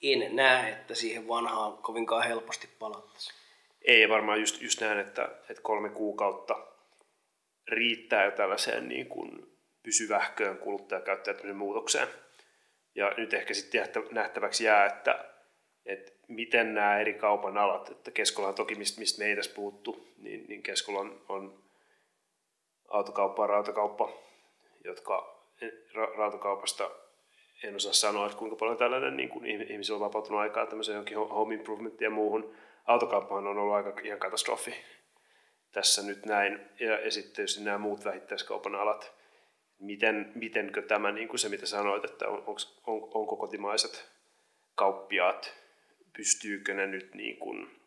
en 0.02 0.36
näe, 0.36 0.72
että 0.72 0.94
siihen 0.94 1.28
vanhaan 1.28 1.78
kovinkaan 1.78 2.26
helposti 2.26 2.68
palattaisiin. 2.78 3.36
Ei 3.84 4.08
varmaan 4.08 4.40
just, 4.40 4.62
just 4.62 4.80
näin, 4.80 4.98
että, 4.98 5.28
että 5.50 5.62
kolme 5.62 5.88
kuukautta 5.88 6.56
riittää 7.68 8.24
jo 8.24 8.30
tällaiseen 8.30 8.88
niin 8.88 9.08
kuin 9.08 9.58
pysyvähköön 9.82 10.58
kuluttajakäyttäytymisen 10.58 11.56
muutokseen. 11.56 12.08
Ja 12.94 13.14
nyt 13.16 13.34
ehkä 13.34 13.54
sitten 13.54 13.88
nähtäväksi 14.10 14.64
jää, 14.64 14.86
että, 14.86 15.33
että 15.86 16.12
miten 16.28 16.74
nämä 16.74 17.00
eri 17.00 17.14
kaupan 17.14 17.58
alat, 17.58 17.90
että 17.90 18.10
Keskola 18.10 18.48
on 18.48 18.54
toki, 18.54 18.74
mistä, 18.74 19.00
mistä 19.00 19.18
me 19.18 19.28
ei 19.28 19.36
tässä 19.36 19.54
puhuttu, 19.54 20.08
niin, 20.16 20.44
niin 20.48 20.62
Keskola 20.62 21.00
on, 21.00 21.24
on 21.28 21.64
autokauppa 22.88 23.46
rautakauppa, 23.46 24.12
jotka 24.84 25.44
rautakaupasta 26.16 26.90
en 27.62 27.76
osaa 27.76 27.92
sanoa, 27.92 28.26
että 28.26 28.38
kuinka 28.38 28.56
paljon 28.56 28.76
tällainen 28.76 29.16
niin 29.16 29.28
kuin 29.28 29.46
ihmisillä 29.46 29.96
on 29.96 30.00
vapautunut 30.00 30.40
aikaa 30.40 30.66
tämmöiseen 30.66 30.94
johonkin 30.94 31.18
home 31.18 31.54
improvement 31.54 32.00
ja 32.00 32.10
muuhun. 32.10 32.56
Autokauppahan 32.84 33.46
on 33.46 33.58
ollut 33.58 33.74
aika 33.74 34.00
ihan 34.02 34.18
katastrofi 34.18 34.74
tässä 35.72 36.02
nyt 36.02 36.26
näin. 36.26 36.60
Ja, 36.80 37.10
sitten 37.10 37.34
tietysti 37.34 37.64
nämä 37.64 37.78
muut 37.78 38.04
vähittäiskaupan 38.04 38.74
alat. 38.74 39.12
Miten, 39.78 40.32
mitenkö 40.34 40.82
tämä, 40.82 41.12
niin 41.12 41.28
kuin 41.28 41.38
se 41.38 41.48
mitä 41.48 41.66
sanoit, 41.66 42.04
että 42.04 42.28
on, 42.28 42.42
on, 42.46 42.56
onko 43.14 43.36
kotimaiset 43.36 44.10
kauppiaat, 44.74 45.63
pystyykö 46.16 46.74
ne 46.74 46.86
nyt 46.86 47.14
niin 47.14 47.36
kuin 47.36 47.80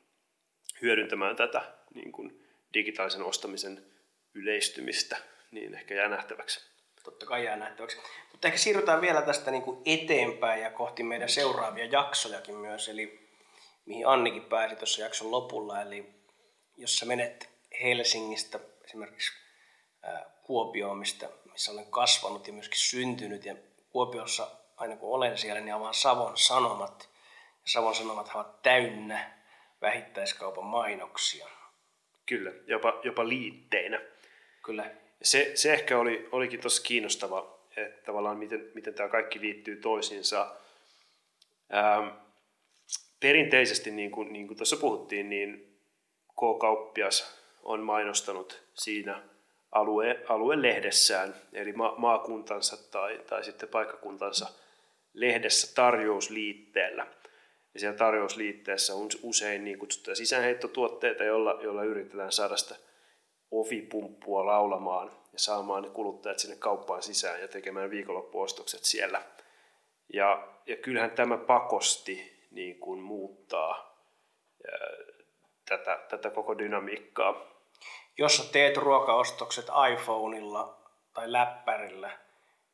hyödyntämään 0.82 1.36
tätä 1.36 1.74
niin 1.94 2.12
kuin 2.12 2.48
digitaalisen 2.74 3.24
ostamisen 3.24 3.86
yleistymistä, 4.34 5.18
niin 5.52 5.76
ehkä 5.76 5.94
jää 5.94 6.08
nähtäväksi. 6.08 6.60
Totta 7.04 7.26
kai 7.26 7.46
jää 7.46 7.56
nähtäväksi. 7.56 7.98
Mutta 8.32 8.48
ehkä 8.48 8.58
siirrytään 8.58 9.02
vielä 9.02 9.22
tästä 9.22 9.52
niin 9.52 9.64
kuin 9.64 9.82
eteenpäin 9.86 10.62
ja 10.62 10.72
kohti 10.72 11.04
meidän 11.04 11.30
seuraavia 11.30 11.86
jaksojakin 11.86 12.56
myös, 12.56 12.90
eli 12.90 13.30
mihin 13.86 14.08
Annikin 14.08 14.46
pääsi 14.46 14.76
tuossa 14.76 15.02
jakson 15.02 15.32
lopulla, 15.32 15.82
eli 15.82 16.14
jos 16.78 17.00
sä 17.00 17.06
menet 17.06 17.50
Helsingistä 17.84 18.60
esimerkiksi 18.84 19.32
Kuopioon, 20.44 20.98
mistä, 20.98 21.30
missä 21.52 21.72
olen 21.72 21.92
kasvanut 21.92 22.48
ja 22.48 22.54
myöskin 22.54 22.80
syntynyt, 22.80 23.46
ja 23.46 23.56
Kuopiossa 23.90 24.52
aina 24.78 24.96
kun 24.96 25.16
olen 25.16 25.38
siellä, 25.38 25.62
niin 25.62 25.74
avaan 25.74 25.94
Savon 25.94 26.38
Sanomat, 26.38 27.10
Savon 27.68 27.96
Sanomat 27.96 28.32
ovat 28.36 28.62
täynnä 28.62 29.32
vähittäiskaupan 29.82 30.66
mainoksia. 30.66 31.48
Kyllä, 32.26 32.52
jopa, 32.68 33.00
jopa 33.04 33.28
liitteinä. 33.28 34.02
Kyllä. 34.66 34.92
Se, 35.22 35.52
se 35.56 35.74
ehkä 35.74 35.98
oli, 35.98 36.30
olikin 36.32 36.60
tosi 36.60 36.84
kiinnostava, 36.84 37.60
että 37.78 38.06
tavallaan 38.06 38.38
miten, 38.38 38.72
miten 38.74 38.94
tämä 38.94 39.10
kaikki 39.10 39.42
liittyy 39.42 39.76
toisiinsa. 39.76 40.56
Ähm, 41.74 42.08
perinteisesti, 43.20 43.92
niin 43.92 44.12
kuin, 44.12 44.34
niin 44.34 44.48
kuin 44.48 44.58
tuossa 44.58 44.78
puhuttiin, 44.78 45.30
niin 45.30 45.80
K-kauppias 46.28 47.42
on 47.64 47.80
mainostanut 47.80 48.64
siinä 48.74 49.24
alue, 49.72 50.24
aluelehdessään, 50.30 51.36
eli 51.54 51.74
ma- 51.74 51.96
maakuntansa 51.98 52.92
tai, 52.92 53.20
tai 53.30 53.44
sitten 53.44 53.70
paikkakuntansa 53.70 54.48
lehdessä 55.14 55.76
tarjousliitteellä. 55.76 57.08
Ja 57.78 57.82
siellä 57.82 57.98
tarjousliitteessä 57.98 58.96
on 58.96 59.08
usein 59.24 59.64
niin 59.64 59.80
kutsuttuja 59.80 60.16
sisäänheittotuotteita, 60.16 61.24
joilla, 61.24 61.60
joilla 61.62 61.84
yritetään 61.84 62.32
saada 62.32 62.58
sitä 62.58 62.76
ofipumppua 63.52 64.46
laulamaan 64.46 65.08
ja 65.08 65.40
saamaan 65.40 65.84
ne 65.84 65.90
kuluttajat 65.90 66.40
sinne 66.40 66.56
kauppaan 66.56 67.04
sisään 67.04 67.42
ja 67.42 67.48
tekemään 67.48 67.90
viikonloppuostokset 67.90 68.84
siellä. 68.84 69.22
Ja, 70.14 70.48
ja 70.66 70.76
kyllähän 70.76 71.12
tämä 71.12 71.38
pakosti 71.38 72.48
niin 72.52 72.80
kuin 72.80 73.00
muuttaa 73.00 73.98
ja, 74.64 74.78
tätä, 75.66 76.00
tätä 76.10 76.30
koko 76.30 76.58
dynamiikkaa. 76.58 77.52
Jos 78.18 78.38
sä 78.38 78.52
teet 78.52 78.78
ruokaostokset 78.78 79.66
iPhoneilla 79.94 80.78
tai 81.14 81.32
läppärillä, 81.32 82.20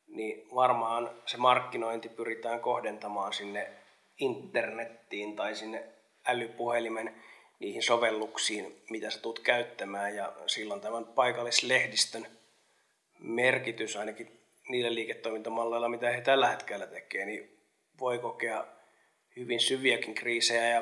niin 0.06 0.54
varmaan 0.54 1.10
se 1.26 1.36
markkinointi 1.36 2.08
pyritään 2.08 2.60
kohdentamaan 2.60 3.32
sinne 3.32 3.83
internettiin 4.18 5.36
tai 5.36 5.56
sinne 5.56 5.84
älypuhelimen 6.26 7.22
niihin 7.58 7.82
sovelluksiin, 7.82 8.82
mitä 8.90 9.10
sä 9.10 9.20
tulet 9.20 9.38
käyttämään. 9.38 10.16
Ja 10.16 10.32
silloin 10.46 10.80
tämän 10.80 11.04
paikallislehdistön 11.04 12.26
merkitys 13.18 13.96
ainakin 13.96 14.40
niillä 14.68 14.94
liiketoimintamalleilla, 14.94 15.88
mitä 15.88 16.10
he 16.10 16.20
tällä 16.20 16.48
hetkellä 16.48 16.86
tekee, 16.86 17.26
niin 17.26 17.58
voi 18.00 18.18
kokea 18.18 18.66
hyvin 19.36 19.60
syviäkin 19.60 20.14
kriisejä. 20.14 20.68
Ja 20.68 20.80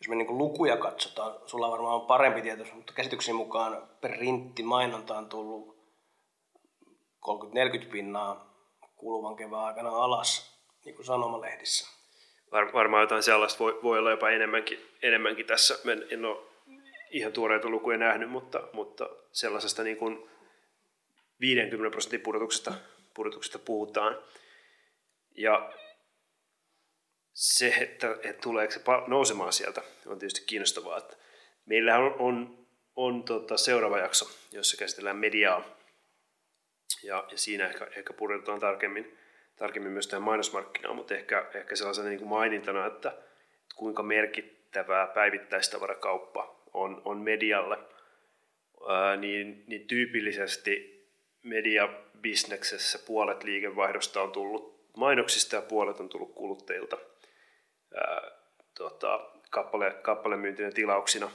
jos 0.00 0.08
me 0.08 0.14
niin 0.14 0.38
lukuja 0.38 0.76
katsotaan, 0.76 1.34
sulla 1.46 1.70
varmaan 1.70 1.94
on 1.94 2.06
parempi 2.06 2.42
tieto, 2.42 2.64
mutta 2.74 2.92
käsitykseni 2.92 3.36
mukaan 3.36 3.88
printtimainonta 4.00 5.18
on 5.18 5.28
tullut 5.28 5.78
30-40 7.26 7.90
pinnaa 7.90 8.54
kuluvan 8.96 9.36
kevään 9.36 9.64
aikana 9.64 9.90
alas 9.90 10.58
niin 10.84 10.94
kuin 10.94 11.06
sanomalehdissä. 11.06 11.97
Var, 12.52 12.72
varmaan 12.72 13.02
jotain 13.02 13.22
sellaista 13.22 13.58
voi, 13.58 13.80
voi 13.82 13.98
olla 13.98 14.10
jopa 14.10 14.30
enemmänkin, 14.30 14.86
enemmänkin 15.02 15.46
tässä. 15.46 15.78
En, 15.92 16.06
en 16.10 16.24
ole 16.24 16.46
ihan 17.10 17.32
tuoreita 17.32 17.68
lukuja 17.68 17.98
nähnyt, 17.98 18.30
mutta, 18.30 18.68
mutta 18.72 19.10
sellaisesta 19.32 19.82
niin 19.82 19.96
kuin 19.96 20.30
50 21.40 21.90
prosentin 21.90 22.20
pudotuksesta, 22.20 22.74
pudotuksesta 23.14 23.58
puhutaan. 23.58 24.18
Ja 25.36 25.72
se, 27.32 27.68
että, 27.68 28.16
että 28.22 28.42
tuleeko 28.42 28.72
se 28.72 28.80
nousemaan 29.06 29.52
sieltä, 29.52 29.82
on 30.06 30.18
tietysti 30.18 30.46
kiinnostavaa. 30.46 30.98
Että 30.98 31.16
meillähän 31.66 32.02
on, 32.02 32.14
on, 32.18 32.66
on 32.96 33.22
tota 33.22 33.56
seuraava 33.56 33.98
jakso, 33.98 34.30
jossa 34.52 34.76
käsitellään 34.76 35.16
mediaa, 35.16 35.64
ja, 37.02 37.26
ja 37.30 37.38
siinä 37.38 37.68
ehkä, 37.68 37.88
ehkä 37.96 38.12
pureudutaan 38.12 38.60
tarkemmin, 38.60 39.18
tarkemmin 39.58 39.92
myös 39.92 40.06
tähän 40.06 40.22
mainosmarkkinaan, 40.22 40.96
mutta 40.96 41.14
ehkä, 41.14 41.46
ehkä 41.54 41.76
sellaisena 41.76 42.08
niin 42.08 42.18
kuin 42.18 42.28
mainintana, 42.28 42.86
että, 42.86 43.08
että 43.08 43.22
kuinka 43.76 44.02
merkittävää 44.02 45.06
päivittäistavarakauppa 45.06 46.58
on, 46.74 47.02
on 47.04 47.18
medialle, 47.18 47.78
ää, 48.88 49.16
niin, 49.16 49.64
niin 49.66 49.86
tyypillisesti 49.86 50.98
mediabisneksessä 51.42 52.98
puolet 53.06 53.44
liikevaihdosta 53.44 54.22
on 54.22 54.32
tullut 54.32 54.88
mainoksista 54.96 55.56
ja 55.56 55.62
puolet 55.62 56.00
on 56.00 56.08
tullut 56.08 56.34
kuluttajilta 56.34 56.98
ää, 57.94 58.30
tota, 58.78 59.30
kappale, 59.50 59.90
kappalemyyntinen 60.02 60.74
tilauksina. 60.74 61.30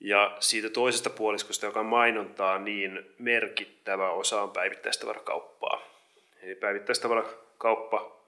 Ja 0.00 0.36
siitä 0.40 0.70
toisesta 0.70 1.10
puoliskosta, 1.10 1.66
joka 1.66 1.80
on 1.80 1.86
mainontaa, 1.86 2.58
niin 2.58 3.14
merkittävä 3.18 4.10
osa 4.10 4.42
on 4.42 4.50
päivittäistavarakauppaa. 4.50 5.57
Eli 6.48 6.54
päivittäistavarakauppa 6.54 8.22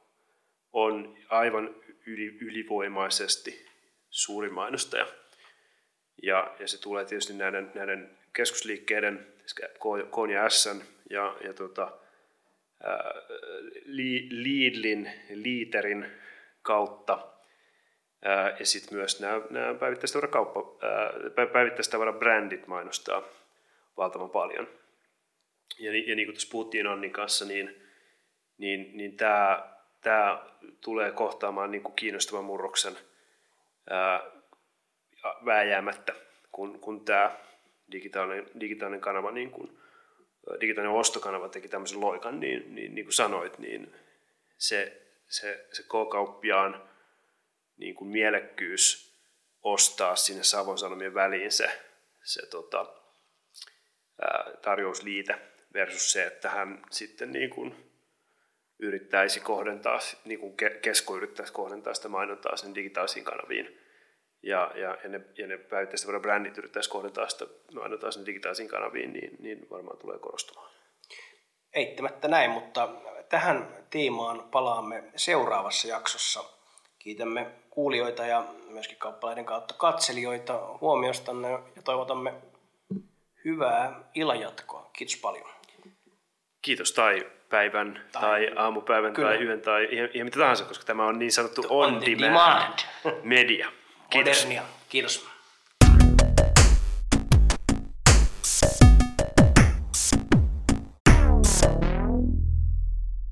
on 0.72 1.18
aivan 1.28 1.74
yli, 2.06 2.38
ylivoimaisesti 2.40 3.66
suuri 4.10 4.50
mainostaja. 4.50 5.06
Ja, 6.22 6.56
ja 6.58 6.68
se 6.68 6.80
tulee 6.80 7.04
tietysti 7.04 7.32
näiden, 7.32 7.72
näiden 7.74 8.18
keskusliikkeiden, 8.32 9.26
K 9.78 9.84
ja 10.32 10.50
S 10.50 10.68
ja, 11.10 11.36
ja 11.44 11.54
tota, 11.54 11.92
Lidlin, 14.30 15.12
Liiterin 15.30 16.06
kautta. 16.62 17.28
Ja 18.58 18.66
sitten 18.66 18.98
myös 18.98 19.20
nämä, 19.20 19.40
nämä 19.50 19.74
päivittäistavara-brändit 21.52 22.66
mainostaa 22.66 23.22
valtavan 23.96 24.30
paljon. 24.30 24.68
Ja, 25.78 25.92
ja 25.92 26.16
niin 26.16 26.26
kuin 26.26 26.34
tuossa 26.34 26.52
puhuttiin 26.52 26.86
Annin 26.86 27.12
kanssa, 27.12 27.44
niin, 27.44 27.89
niin, 28.60 28.90
niin 28.94 29.16
tämä, 29.16 29.74
tämä 30.00 30.46
tulee 30.80 31.12
kohtaamaan 31.12 31.70
niin 31.70 31.82
kuin 31.82 31.96
kiinnostavan 31.96 32.44
murroksen 32.44 32.98
ää, 33.90 34.20
vääjäämättä, 35.44 36.14
kun, 36.52 36.80
kun 36.80 37.04
tämä 37.04 37.36
digitaalinen, 37.92 38.46
digitaalinen 38.60 39.00
kanava, 39.00 39.30
niin 39.30 39.50
kuin, 39.50 39.78
digitaalinen 40.60 40.98
ostokanava 40.98 41.48
teki 41.48 41.68
tämmöisen 41.68 42.00
loikan, 42.00 42.40
niin, 42.40 42.74
niin, 42.74 42.94
niin 42.94 43.04
kuin 43.04 43.12
sanoit, 43.12 43.58
niin 43.58 43.94
se, 44.58 45.02
se, 45.28 45.66
se 45.72 45.82
K-kauppiaan 45.82 46.88
niin 47.76 47.94
kuin 47.94 48.08
mielekkyys 48.08 49.16
ostaa 49.62 50.16
sinne 50.16 50.44
Savon 50.44 50.78
Sanomien 50.78 51.14
väliin 51.14 51.52
se, 51.52 51.80
se 52.24 52.46
tota, 52.46 52.86
ää, 54.22 54.44
tarjousliite 54.62 55.38
versus 55.74 56.12
se, 56.12 56.26
että 56.26 56.50
hän 56.50 56.82
sitten 56.90 57.32
niin 57.32 57.50
kuin 57.50 57.89
yrittäisi 58.80 59.40
kohdentaa, 59.40 59.98
niin 60.24 60.40
kuin 60.40 60.54
kesko 60.82 61.16
yrittäisi 61.16 61.52
kohdentaa 61.52 61.94
sitä 61.94 62.08
mainontaa 62.08 62.56
sen 62.56 62.74
digitaalisiin 62.74 63.24
kanaviin. 63.24 63.78
Ja, 64.42 64.72
ja, 64.74 64.98
ja 65.02 65.08
ne, 65.08 65.20
ja 65.38 65.46
ne 65.46 65.58
päivittäiset 65.58 66.22
brändit 66.22 66.58
yrittäisi 66.58 66.90
kohdentaa 66.90 67.28
sitä 67.28 67.46
mainontaa 67.74 68.10
sen 68.10 68.26
digitaalisiin 68.26 68.68
kanaviin, 68.68 69.12
niin, 69.12 69.36
niin 69.38 69.66
varmaan 69.70 69.98
tulee 69.98 70.18
korostumaan. 70.18 70.70
Eittämättä 71.74 72.28
näin, 72.28 72.50
mutta 72.50 72.88
tähän 73.28 73.86
teemaan 73.90 74.48
palaamme 74.50 75.04
seuraavassa 75.16 75.88
jaksossa. 75.88 76.44
Kiitämme 76.98 77.46
kuulijoita 77.70 78.26
ja 78.26 78.44
myöskin 78.68 78.96
kauppaleiden 78.98 79.44
kautta 79.44 79.74
katselijoita 79.74 80.78
huomiostanne 80.80 81.50
ja 81.50 81.82
toivotamme 81.84 82.34
hyvää 83.44 84.10
illanjatkoa. 84.14 84.90
Kiitos 84.92 85.16
paljon. 85.16 85.50
Kiitos 86.62 86.92
tai 86.92 87.30
päivän 87.50 88.00
tai, 88.12 88.22
tai 88.22 88.50
aamupäivän 88.56 89.12
Kyllä. 89.12 89.28
tai 89.28 89.44
yön 89.44 89.60
tai 89.60 89.88
ihan, 89.90 90.08
ihan 90.14 90.26
mitä 90.26 90.38
tahansa, 90.38 90.64
koska 90.64 90.84
tämä 90.84 91.06
on 91.06 91.18
niin 91.18 91.32
sanottu 91.32 91.62
on, 91.68 91.94
on 91.94 92.00
demand, 92.00 92.22
demand 92.22 92.78
media. 93.22 93.68
Kiitos. 94.10 94.36
Modernia. 94.36 94.62
Kiitos. 94.88 95.29